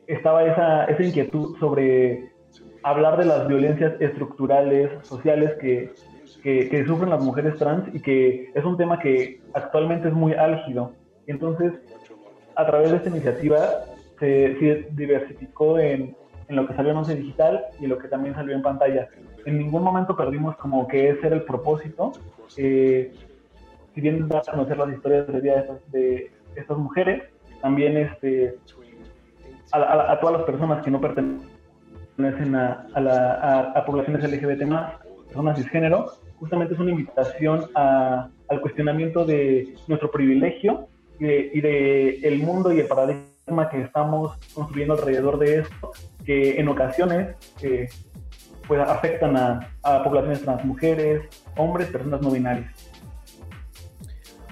estaba 0.06 0.44
esa, 0.44 0.84
esa 0.84 1.02
inquietud 1.02 1.56
sobre 1.58 2.32
hablar 2.82 3.16
de 3.16 3.24
las 3.24 3.48
violencias 3.48 3.94
estructurales, 4.00 4.90
sociales 5.06 5.52
que, 5.60 5.92
que, 6.42 6.84
sufren 6.86 7.10
las 7.10 7.22
mujeres 7.22 7.56
trans 7.56 7.94
y 7.94 8.00
que 8.00 8.50
es 8.54 8.64
un 8.64 8.76
tema 8.76 8.98
que 8.98 9.40
actualmente 9.52 10.08
es 10.08 10.14
muy 10.14 10.32
álgido. 10.34 10.92
Entonces, 11.26 11.72
a 12.56 12.66
través 12.66 12.90
de 12.90 12.96
esta 12.98 13.08
iniciativa 13.08 13.58
se, 14.18 14.88
diversificó 14.92 15.78
en, 15.78 16.16
en, 16.48 16.56
lo 16.56 16.66
que 16.66 16.74
salió 16.74 16.92
en 16.92 16.98
Once 16.98 17.14
Digital 17.14 17.64
y 17.80 17.86
lo 17.86 17.98
que 17.98 18.08
también 18.08 18.34
salió 18.34 18.54
en 18.54 18.62
pantalla 18.62 19.08
en 19.44 19.58
ningún 19.58 19.82
momento 19.82 20.16
perdimos 20.16 20.56
como 20.56 20.86
que 20.88 21.10
ese 21.10 21.26
era 21.26 21.36
el 21.36 21.42
propósito. 21.42 22.12
Eh, 22.56 23.12
si 23.94 24.00
bien 24.00 24.28
da 24.28 24.38
a 24.38 24.50
conocer 24.50 24.76
las 24.78 24.92
historias 24.92 25.26
de 25.26 25.40
vida 25.40 25.64
de 25.92 26.30
estas, 26.56 26.76
mujeres, 26.76 27.22
también 27.60 27.96
este, 27.96 28.56
a, 29.72 30.18
todas 30.20 30.38
las 30.38 30.44
personas 30.44 30.84
que 30.84 30.90
no 30.90 31.00
pertenecen 31.00 32.54
a, 32.54 32.86
a, 33.74 33.84
poblaciones 33.84 34.28
LGBT 34.28 34.62
más, 34.66 34.94
personas 35.34 35.58
cisgénero, 35.58 36.12
justamente 36.38 36.74
es 36.74 36.80
una 36.80 36.92
invitación 36.92 37.66
al 37.74 38.60
cuestionamiento 38.60 39.24
de 39.24 39.74
nuestro 39.88 40.08
privilegio 40.10 40.86
y 41.18 41.60
de, 41.60 42.20
el 42.22 42.38
mundo 42.38 42.72
y 42.72 42.78
el 42.78 42.86
paradigma 42.86 43.68
que 43.68 43.80
estamos 43.80 44.36
construyendo 44.54 44.94
alrededor 44.94 45.38
de 45.38 45.60
esto, 45.60 45.90
que 46.24 46.60
en 46.60 46.68
ocasiones 46.68 47.36
eh, 47.62 47.88
pues 48.68 48.80
afectan 48.80 49.36
a, 49.36 50.04
poblaciones 50.04 50.42
trans, 50.42 50.64
mujeres, 50.64 51.22
hombres, 51.56 51.88
personas 51.88 52.22
no 52.22 52.30
binarias. 52.30 52.93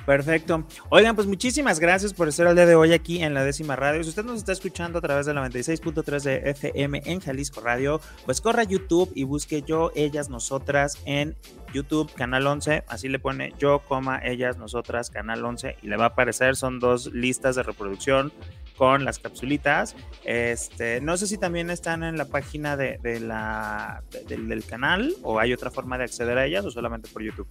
Perfecto. 0.06 0.66
Oigan, 0.88 1.14
pues 1.14 1.28
muchísimas 1.28 1.78
gracias 1.78 2.12
por 2.12 2.28
estar 2.28 2.46
el 2.46 2.56
día 2.56 2.66
de 2.66 2.74
hoy 2.74 2.92
aquí 2.92 3.22
en 3.22 3.34
la 3.34 3.44
décima 3.44 3.76
radio. 3.76 4.02
Si 4.02 4.08
usted 4.08 4.24
nos 4.24 4.38
está 4.38 4.52
escuchando 4.52 4.98
a 4.98 5.02
través 5.02 5.26
del 5.26 5.36
96.3 5.36 6.22
de 6.22 6.50
FM 6.50 7.02
en 7.04 7.20
Jalisco 7.20 7.60
Radio, 7.60 8.00
pues 8.24 8.40
corra 8.40 8.62
a 8.62 8.64
YouTube 8.64 9.12
y 9.14 9.24
busque 9.24 9.62
yo, 9.62 9.92
ellas, 9.94 10.28
nosotras 10.28 10.98
en 11.04 11.36
YouTube, 11.72 12.12
Canal 12.14 12.46
11. 12.46 12.84
Así 12.88 13.08
le 13.08 13.20
pone 13.20 13.54
yo, 13.58 13.80
coma, 13.86 14.20
ellas, 14.24 14.56
nosotras, 14.56 15.10
Canal 15.10 15.44
11 15.44 15.76
y 15.82 15.86
le 15.86 15.96
va 15.96 16.04
a 16.04 16.08
aparecer. 16.08 16.56
Son 16.56 16.80
dos 16.80 17.12
listas 17.12 17.54
de 17.54 17.62
reproducción 17.62 18.32
con 18.76 19.04
las 19.04 19.20
capsulitas. 19.20 19.94
Este, 20.24 21.00
no 21.00 21.16
sé 21.16 21.28
si 21.28 21.38
también 21.38 21.70
están 21.70 22.02
en 22.02 22.16
la 22.16 22.24
página 22.24 22.76
de, 22.76 22.98
la, 23.20 24.02
del 24.26 24.64
canal 24.64 25.14
o 25.22 25.38
hay 25.38 25.52
otra 25.52 25.70
forma 25.70 25.96
de 25.96 26.04
acceder 26.04 26.36
a 26.38 26.46
ellas 26.46 26.64
o 26.64 26.70
solamente 26.72 27.08
por 27.08 27.22
YouTube. 27.22 27.46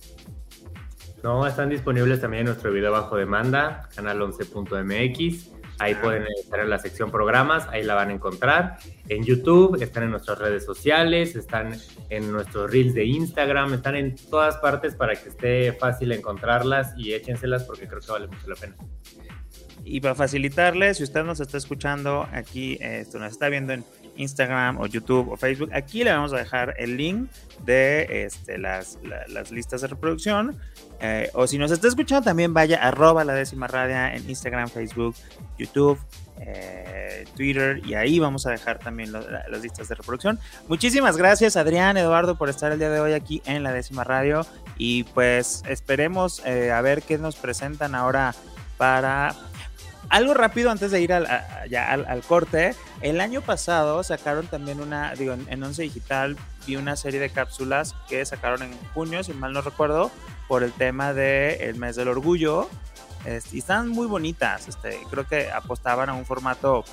No, 1.23 1.45
están 1.45 1.69
disponibles 1.69 2.19
también 2.19 2.41
en 2.41 2.45
nuestro 2.47 2.71
video 2.71 2.91
bajo 2.91 3.15
demanda, 3.15 3.87
canal11.mx. 3.95 5.51
Ahí 5.77 5.95
pueden 5.95 6.25
estar 6.39 6.59
en 6.59 6.69
la 6.69 6.79
sección 6.79 7.11
programas, 7.11 7.67
ahí 7.69 7.83
la 7.83 7.95
van 7.95 8.09
a 8.09 8.13
encontrar. 8.13 8.77
En 9.07 9.23
YouTube, 9.23 9.81
están 9.81 10.03
en 10.03 10.11
nuestras 10.11 10.39
redes 10.39 10.65
sociales, 10.65 11.35
están 11.35 11.75
en 12.09 12.31
nuestros 12.31 12.71
reels 12.71 12.93
de 12.93 13.05
Instagram, 13.05 13.73
están 13.73 13.95
en 13.95 14.15
todas 14.15 14.57
partes 14.57 14.95
para 14.95 15.15
que 15.15 15.29
esté 15.29 15.73
fácil 15.73 16.11
encontrarlas 16.11 16.93
y 16.97 17.13
échenselas 17.13 17.63
porque 17.63 17.87
creo 17.87 18.01
que 18.01 18.11
vale 18.11 18.27
mucho 18.27 18.47
la 18.47 18.55
pena. 18.55 18.75
Y 19.83 19.99
para 20.01 20.15
facilitarles, 20.15 20.97
si 20.97 21.03
usted 21.03 21.23
nos 21.23 21.39
está 21.39 21.57
escuchando 21.57 22.27
aquí, 22.31 22.77
esto 22.79 23.17
nos 23.17 23.31
está 23.31 23.49
viendo 23.49 23.73
en 23.73 23.83
Instagram 24.17 24.79
o 24.79 24.85
YouTube 24.85 25.31
o 25.31 25.37
Facebook, 25.37 25.71
aquí 25.73 26.03
le 26.03 26.11
vamos 26.11 26.33
a 26.33 26.37
dejar 26.37 26.75
el 26.77 26.97
link 26.97 27.29
de 27.65 28.25
este, 28.25 28.57
las, 28.57 28.99
las 29.27 29.51
listas 29.51 29.81
de 29.81 29.87
reproducción 29.87 30.59
eh, 31.01 31.31
o 31.33 31.47
si 31.47 31.57
nos 31.57 31.71
está 31.71 31.87
escuchando 31.87 32.23
también 32.23 32.53
vaya 32.53 32.77
arroba 32.77 33.23
la 33.23 33.33
décima 33.33 33.65
radia 33.65 34.13
en 34.13 34.29
Instagram, 34.29 34.69
Facebook, 34.69 35.15
YouTube, 35.57 35.99
eh, 36.39 37.25
Twitter 37.35 37.81
y 37.83 37.95
ahí 37.95 38.19
vamos 38.19 38.45
a 38.45 38.51
dejar 38.51 38.77
también 38.77 39.11
las 39.11 39.61
listas 39.61 39.87
de 39.87 39.95
reproducción. 39.95 40.39
Muchísimas 40.67 41.17
gracias 41.17 41.57
Adrián, 41.57 41.97
Eduardo 41.97 42.35
por 42.35 42.49
estar 42.49 42.71
el 42.71 42.77
día 42.77 42.91
de 42.91 42.99
hoy 42.99 43.13
aquí 43.13 43.41
en 43.45 43.63
la 43.63 43.73
décima 43.73 44.03
radio 44.03 44.45
y 44.77 45.03
pues 45.05 45.63
esperemos 45.67 46.43
eh, 46.45 46.71
a 46.71 46.81
ver 46.81 47.01
qué 47.01 47.17
nos 47.17 47.35
presentan 47.35 47.95
ahora 47.95 48.35
para 48.77 49.35
algo 50.09 50.35
rápido 50.35 50.69
antes 50.69 50.91
de 50.91 51.01
ir 51.01 51.13
al, 51.13 51.27
ya 51.69 51.91
al, 51.91 52.21
corte. 52.21 52.75
El 53.01 53.21
año 53.21 53.41
pasado 53.41 54.03
sacaron 54.03 54.45
también 54.45 54.81
una, 54.81 55.15
digo, 55.15 55.33
en 55.47 55.63
Once 55.63 55.81
Digital 55.81 56.35
vi 56.67 56.75
una 56.75 56.95
serie 56.95 57.19
de 57.19 57.29
cápsulas 57.29 57.95
que 58.09 58.23
sacaron 58.25 58.61
en 58.61 58.77
junio, 58.93 59.23
si 59.23 59.33
mal 59.33 59.53
no 59.53 59.61
recuerdo, 59.61 60.11
por 60.51 60.63
el 60.63 60.73
tema 60.73 61.13
del 61.13 61.75
mes 61.75 61.95
del 61.95 62.09
orgullo. 62.09 62.67
y 63.53 63.59
están 63.59 63.87
muy 63.87 64.05
bonitas. 64.05 64.67
Este, 64.67 64.99
creo 65.09 65.25
que 65.25 65.49
apostaban 65.49 66.09
a 66.09 66.13
un 66.13 66.25
formato 66.25 66.83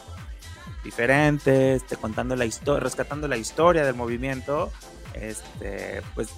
diferente, 0.85 1.75
este, 1.75 1.97
contando 1.97 2.37
la 2.37 2.44
historia, 2.44 2.85
rescatando 2.85 3.27
la 3.27 3.37
historia 3.37 3.85
del 3.85 3.97
movimiento. 3.97 4.71
Este, 5.12 6.03
pues 6.14 6.29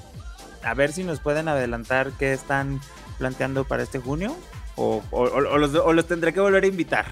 a 0.64 0.72
ver 0.72 0.92
si 0.92 1.04
nos 1.04 1.20
pueden 1.20 1.48
adelantar 1.48 2.10
qué 2.18 2.32
están 2.32 2.80
planteando 3.18 3.64
para 3.64 3.82
este 3.82 3.98
junio 3.98 4.34
o, 4.76 5.02
los, 5.58 5.74
o 5.74 5.92
los 5.92 6.06
tendré 6.06 6.32
que 6.32 6.40
volver 6.40 6.64
a 6.64 6.68
invitar. 6.68 7.04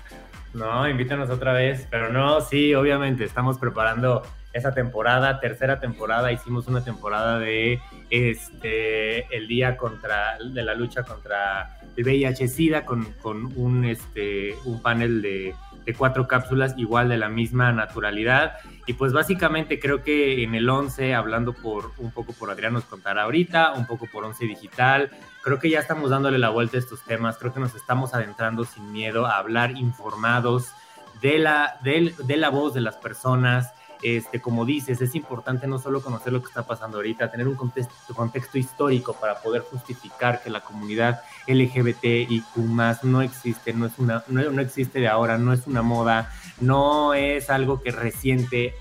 No, 0.55 0.89
invítanos 0.89 1.29
otra 1.29 1.53
vez, 1.53 1.87
pero 1.91 2.11
no, 2.11 2.41
sí, 2.41 2.75
obviamente, 2.75 3.25
estamos 3.25 3.59
preparando 3.59 4.23
esa 4.59 4.73
temporada, 4.73 5.41
tercera 5.41 5.81
temporada, 5.81 6.33
hicimos 6.33 6.67
una 6.69 6.85
temporada 6.85 7.39
de 7.39 7.81
este 8.11 9.35
el 9.37 9.49
día 9.49 9.77
contra 9.77 10.39
de 10.39 10.63
la 10.63 10.75
lucha 10.75 11.03
contra 11.03 11.79
el 11.97 12.05
VIH-Sida 12.05 12.85
con, 12.85 13.05
con, 13.23 13.53
un 13.57 13.85
este 13.85 14.55
un 14.65 14.81
panel 14.81 15.21
de, 15.21 15.55
de, 15.85 15.95
cuatro 15.95 16.29
cápsulas 16.29 16.75
igual 16.77 17.09
de 17.09 17.19
la 17.19 17.29
misma 17.29 17.73
naturalidad. 17.73 18.55
Y 18.87 18.95
pues 18.95 19.13
básicamente 19.13 19.79
creo 19.79 20.03
que 20.03 20.43
en 20.43 20.55
el 20.55 20.69
11 20.69 21.15
hablando 21.15 21.53
por 21.53 21.93
un 21.99 22.11
poco 22.11 22.33
por 22.33 22.51
Adrián 22.51 22.73
nos 22.73 22.85
contará 22.85 23.25
ahorita, 23.25 23.73
un 23.73 23.87
poco 23.87 24.07
por 24.07 24.25
11 24.25 24.47
digital, 24.47 25.11
creo 25.43 25.59
que 25.59 25.71
ya 25.71 25.81
estamos 25.81 26.11
dándole 26.11 26.39
la 26.39 26.51
vuelta 26.51 26.77
a 26.77 26.81
estos 26.81 27.03
temas, 27.05 27.37
creo 27.39 27.53
que 27.53 27.61
nos 27.61 27.75
estamos 27.75 28.15
adentrando 28.15 28.65
sin 28.65 28.93
miedo 28.93 29.27
a 29.27 29.39
hablar 29.39 29.73
informados 29.73 30.73
de 31.21 31.39
la, 31.39 31.79
de, 31.83 32.15
de 32.25 32.37
la 32.37 32.51
voz 32.51 32.75
de 32.75 32.81
las 32.81 32.97
personas, 32.97 33.73
este, 34.03 34.41
como 34.41 34.65
dices, 34.65 35.01
es 35.01 35.15
importante 35.15 35.67
no 35.67 35.79
solo 35.79 36.03
conocer 36.03 36.33
lo 36.33 36.41
que 36.41 36.49
está 36.49 36.67
pasando 36.67 36.99
ahorita, 36.99 37.31
tener 37.31 37.49
un 37.49 37.57
contexto, 37.57 38.59
histórico 38.59 39.15
para 39.15 39.41
poder 39.41 39.63
justificar 39.63 40.43
que 40.43 40.51
la 40.51 40.61
comunidad 40.61 41.23
LGBTIQ 41.47 42.57
no 43.03 43.23
existe, 43.23 43.73
no, 43.73 43.87
es 43.87 43.99
una, 43.99 44.25
no, 44.29 44.51
no 44.51 44.61
existe 44.63 45.01
de 45.01 45.09
ahora, 45.09 45.39
no 45.39 45.53
es 45.53 45.67
una 45.67 45.83
moda, 45.83 46.33
no 46.61 47.15
es 47.15 47.51
algo 47.51 47.81
que 47.83 47.91
reciente 47.91 48.75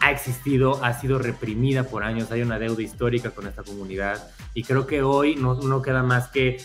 ha 0.00 0.10
existido, 0.10 0.82
ha 0.84 0.94
sido 0.94 1.18
reprimida 1.18 1.84
por 1.84 2.04
años, 2.04 2.30
hay 2.30 2.42
una 2.42 2.58
deuda 2.58 2.82
histórica 2.82 3.30
con 3.30 3.46
esta 3.46 3.62
comunidad. 3.62 4.30
Y 4.54 4.62
creo 4.62 4.86
que 4.86 5.02
hoy 5.02 5.36
no, 5.36 5.54
no 5.54 5.82
queda 5.82 6.02
más 6.02 6.28
que 6.28 6.58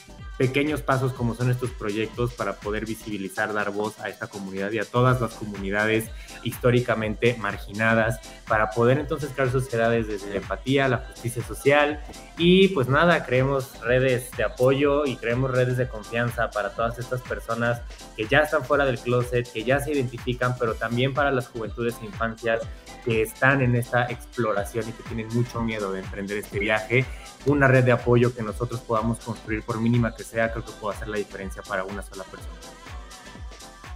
pequeños 0.43 0.81
pasos 0.81 1.13
como 1.13 1.35
son 1.35 1.49
estos 1.49 1.69
proyectos 1.69 2.33
para 2.33 2.59
poder 2.59 2.85
visibilizar, 2.85 3.53
dar 3.53 3.71
voz 3.71 3.97
a 4.01 4.09
esta 4.09 4.27
comunidad 4.27 4.73
y 4.73 4.79
a 4.79 4.83
todas 4.83 5.21
las 5.21 5.35
comunidades 5.35 6.09
históricamente 6.43 7.37
marginadas, 7.39 8.19
para 8.45 8.69
poder 8.71 8.99
entonces 8.99 9.29
crear 9.33 9.49
sociedades 9.49 10.05
desde 10.05 10.31
la 10.31 10.35
empatía, 10.35 10.89
la 10.89 10.97
justicia 10.97 11.41
social. 11.43 12.03
Y 12.37 12.67
pues 12.69 12.89
nada, 12.89 13.25
creemos 13.25 13.79
redes 13.79 14.31
de 14.35 14.43
apoyo 14.43 15.05
y 15.05 15.15
creemos 15.15 15.49
redes 15.49 15.77
de 15.77 15.87
confianza 15.87 16.51
para 16.51 16.71
todas 16.71 16.99
estas 16.99 17.21
personas 17.21 17.81
que 18.17 18.27
ya 18.27 18.39
están 18.39 18.65
fuera 18.65 18.83
del 18.83 18.99
closet, 18.99 19.49
que 19.49 19.63
ya 19.63 19.79
se 19.79 19.93
identifican, 19.93 20.57
pero 20.59 20.75
también 20.75 21.13
para 21.13 21.31
las 21.31 21.47
juventudes 21.47 21.95
e 22.01 22.05
infancias 22.05 22.59
que 23.03 23.21
están 23.21 23.61
en 23.61 23.75
esta 23.75 24.05
exploración 24.05 24.87
y 24.89 24.91
que 24.91 25.03
tienen 25.03 25.27
mucho 25.29 25.61
miedo 25.61 25.91
de 25.91 25.99
emprender 25.99 26.37
este 26.37 26.59
viaje, 26.59 27.05
una 27.45 27.67
red 27.67 27.83
de 27.83 27.91
apoyo 27.91 28.33
que 28.33 28.41
nosotros 28.41 28.79
podamos 28.81 29.19
construir, 29.19 29.63
por 29.63 29.79
mínima 29.79 30.15
que 30.15 30.23
sea, 30.23 30.32
creo 30.33 30.65
que 30.65 30.71
puede 30.73 30.95
hacer 30.95 31.07
la 31.07 31.17
diferencia 31.17 31.61
para 31.61 31.83
una 31.83 32.01
sola 32.01 32.23
persona. 32.23 32.53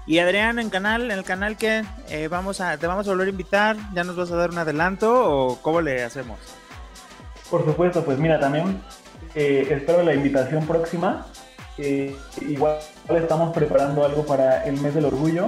Y 0.05 0.19
Adrián, 0.19 0.57
en 0.59 0.69
canal, 0.69 1.11
en 1.11 1.11
el 1.11 1.25
canal 1.25 1.57
que 1.57 1.83
eh, 2.09 2.27
vamos 2.29 2.61
a, 2.61 2.77
te 2.77 2.87
vamos 2.87 3.07
a 3.07 3.11
volver 3.11 3.27
a 3.27 3.31
invitar, 3.31 3.75
¿ya 3.93 4.03
nos 4.03 4.15
vas 4.15 4.31
a 4.31 4.37
dar 4.37 4.51
un 4.51 4.57
adelanto 4.57 5.11
o 5.29 5.61
cómo 5.61 5.81
le 5.81 6.03
hacemos? 6.03 6.39
Por 7.49 7.65
supuesto, 7.65 8.05
pues 8.05 8.17
mira, 8.17 8.39
también 8.39 8.81
eh, 9.35 9.67
espero 9.69 10.03
la 10.03 10.13
invitación 10.13 10.65
próxima. 10.65 11.25
Eh, 11.77 12.15
igual 12.41 12.77
estamos 13.09 13.53
preparando 13.53 14.05
algo 14.05 14.25
para 14.25 14.63
el 14.65 14.79
mes 14.79 14.95
del 14.95 15.05
orgullo. 15.05 15.47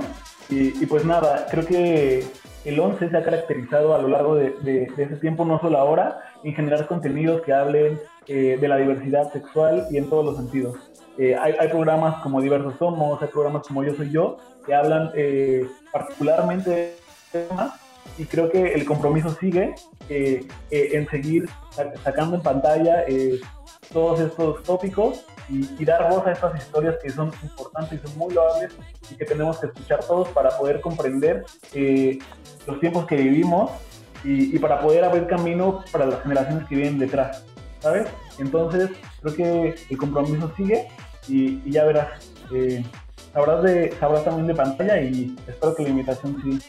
Y, 0.49 0.83
y 0.83 0.85
pues 0.87 1.05
nada, 1.05 1.45
creo 1.49 1.65
que 1.65 2.27
el 2.65 2.79
11 2.79 3.09
se 3.09 3.17
ha 3.17 3.23
caracterizado 3.23 3.95
a 3.95 4.01
lo 4.01 4.07
largo 4.07 4.35
de, 4.35 4.87
ese 4.97 5.15
tiempo, 5.17 5.45
no 5.45 5.59
solo 5.59 5.77
ahora, 5.77 6.21
en 6.43 6.53
generar 6.53 6.87
contenidos 6.87 7.41
que 7.41 7.53
hablen 7.53 7.99
eh, 8.29 8.57
de 8.59 8.67
la 8.67 8.77
diversidad 8.77 9.31
sexual 9.33 9.87
y 9.91 9.97
en 9.97 10.09
todos 10.09 10.23
los 10.23 10.37
sentidos. 10.37 10.77
Eh, 11.17 11.35
hay, 11.35 11.67
programas 11.67 12.23
como 12.23 12.39
Diversos 12.39 12.75
Somos, 12.79 13.21
hay 13.21 13.27
programas 13.27 13.67
como 13.67 13.83
Yo 13.83 13.93
Soy 13.95 14.09
Yo, 14.09 14.37
que 14.65 14.73
hablan 14.73 15.11
eh, 15.15 15.67
particularmente 15.91 16.69
de 16.69 16.95
temas 17.31 17.73
y 18.17 18.23
creo 18.23 18.49
que 18.49 18.73
el 18.73 18.85
compromiso 18.85 19.29
sigue 19.31 19.75
en 20.09 21.09
seguir 21.09 21.49
sacando 22.03 22.37
en 22.37 22.41
pantalla 22.41 23.03
todos 23.91 24.19
estos 24.19 24.63
tópicos 24.63 25.25
y, 25.49 25.83
dar 25.83 26.09
voz 26.09 26.25
a 26.27 26.31
estas 26.31 26.55
historias 26.57 26.95
que 27.01 27.09
son 27.09 27.31
importantes 27.41 27.99
y 27.99 28.07
son 28.07 28.17
muy 28.17 28.33
loables 28.33 28.71
y 29.09 29.15
que 29.15 29.25
tenemos 29.25 29.57
que 29.59 29.67
escuchar 29.67 30.03
todos 30.03 30.29
para 30.29 30.55
poder 30.57 30.79
comprender 30.79 31.45
eh, 31.73 32.19
los 32.67 32.79
tiempos 32.79 33.05
que 33.07 33.15
vivimos 33.15 33.71
y, 34.23 34.57
para 34.59 34.79
poder 34.81 35.03
abrir 35.05 35.27
camino 35.27 35.83
para 35.91 36.05
las 36.05 36.21
generaciones 36.21 36.67
que 36.67 36.75
vienen 36.75 36.99
detrás, 36.99 37.45
¿sabes? 37.79 38.07
Entonces, 38.37 38.89
creo 39.21 39.35
que 39.35 39.75
el 39.89 39.97
compromiso 39.97 40.51
sigue 40.55 40.87
y, 41.27 41.69
ya 41.69 41.85
verás. 41.85 42.31
Eh, 42.53 42.83
sabrás, 43.33 43.63
de, 43.63 43.95
sabrás 43.99 44.25
también 44.25 44.47
de 44.47 44.55
pantalla 44.55 45.01
y 45.01 45.35
espero 45.47 45.75
que 45.75 45.83
la 45.83 45.89
invitación 45.89 46.41
sí, 46.43 46.59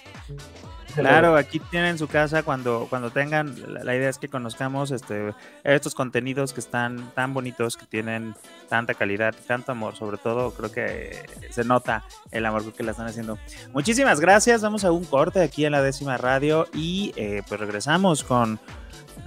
Claro, 0.95 1.37
aquí 1.37 1.59
tienen 1.59 1.99
su 1.99 2.09
casa 2.09 2.43
cuando, 2.43 2.87
cuando 2.91 3.11
tengan, 3.11 3.55
la, 3.85 3.95
idea 3.95 4.09
es 4.09 4.19
que 4.19 4.29
conozcamos 4.29 4.91
este, 4.91 5.35
estos 5.65 5.95
contenidos 5.95 6.53
que 6.53 6.61
están 6.61 7.11
tan 7.15 7.33
bonitos, 7.33 7.77
que 7.77 7.87
tienen 7.87 8.35
tanta 8.69 8.95
calidad 8.95 9.35
tanto 9.47 9.73
amor, 9.73 9.97
sobre 9.97 10.19
todo 10.19 10.53
creo 10.53 10.73
que 10.73 11.25
se 11.51 11.65
nota 11.65 12.05
el 12.31 12.47
amor 12.47 12.73
que 12.73 12.83
la 12.83 12.93
están 12.93 13.07
haciendo. 13.07 13.39
Muchísimas 13.73 14.21
gracias, 14.21 14.63
vamos 14.63 14.85
a 14.85 14.93
un 14.93 15.05
corte 15.05 15.41
aquí 15.41 15.65
en 15.65 15.73
la 15.73 15.83
décima 15.83 16.17
radio 16.17 16.67
y 16.75 17.13
eh, 17.17 17.43
pues 17.49 17.61
regresamos 17.61 18.25
con 18.25 18.59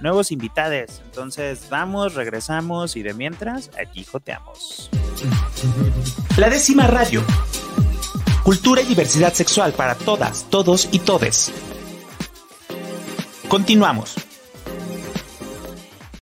nuevos 0.00 0.32
invitados. 0.32 1.02
Entonces 1.04 1.68
vamos, 1.70 2.14
regresamos 2.14 2.96
y 2.96 3.02
de 3.02 3.14
mientras 3.14 3.70
aquí 3.80 4.04
joteamos. 4.04 4.90
La 6.36 6.48
décima 6.48 6.86
radio 6.86 7.22
Cultura 8.44 8.82
y 8.82 8.84
diversidad 8.84 9.32
sexual 9.32 9.72
para 9.72 9.94
todas, 9.94 10.44
todos 10.50 10.90
y 10.92 10.98
todes. 10.98 11.50
Continuamos. 13.48 14.16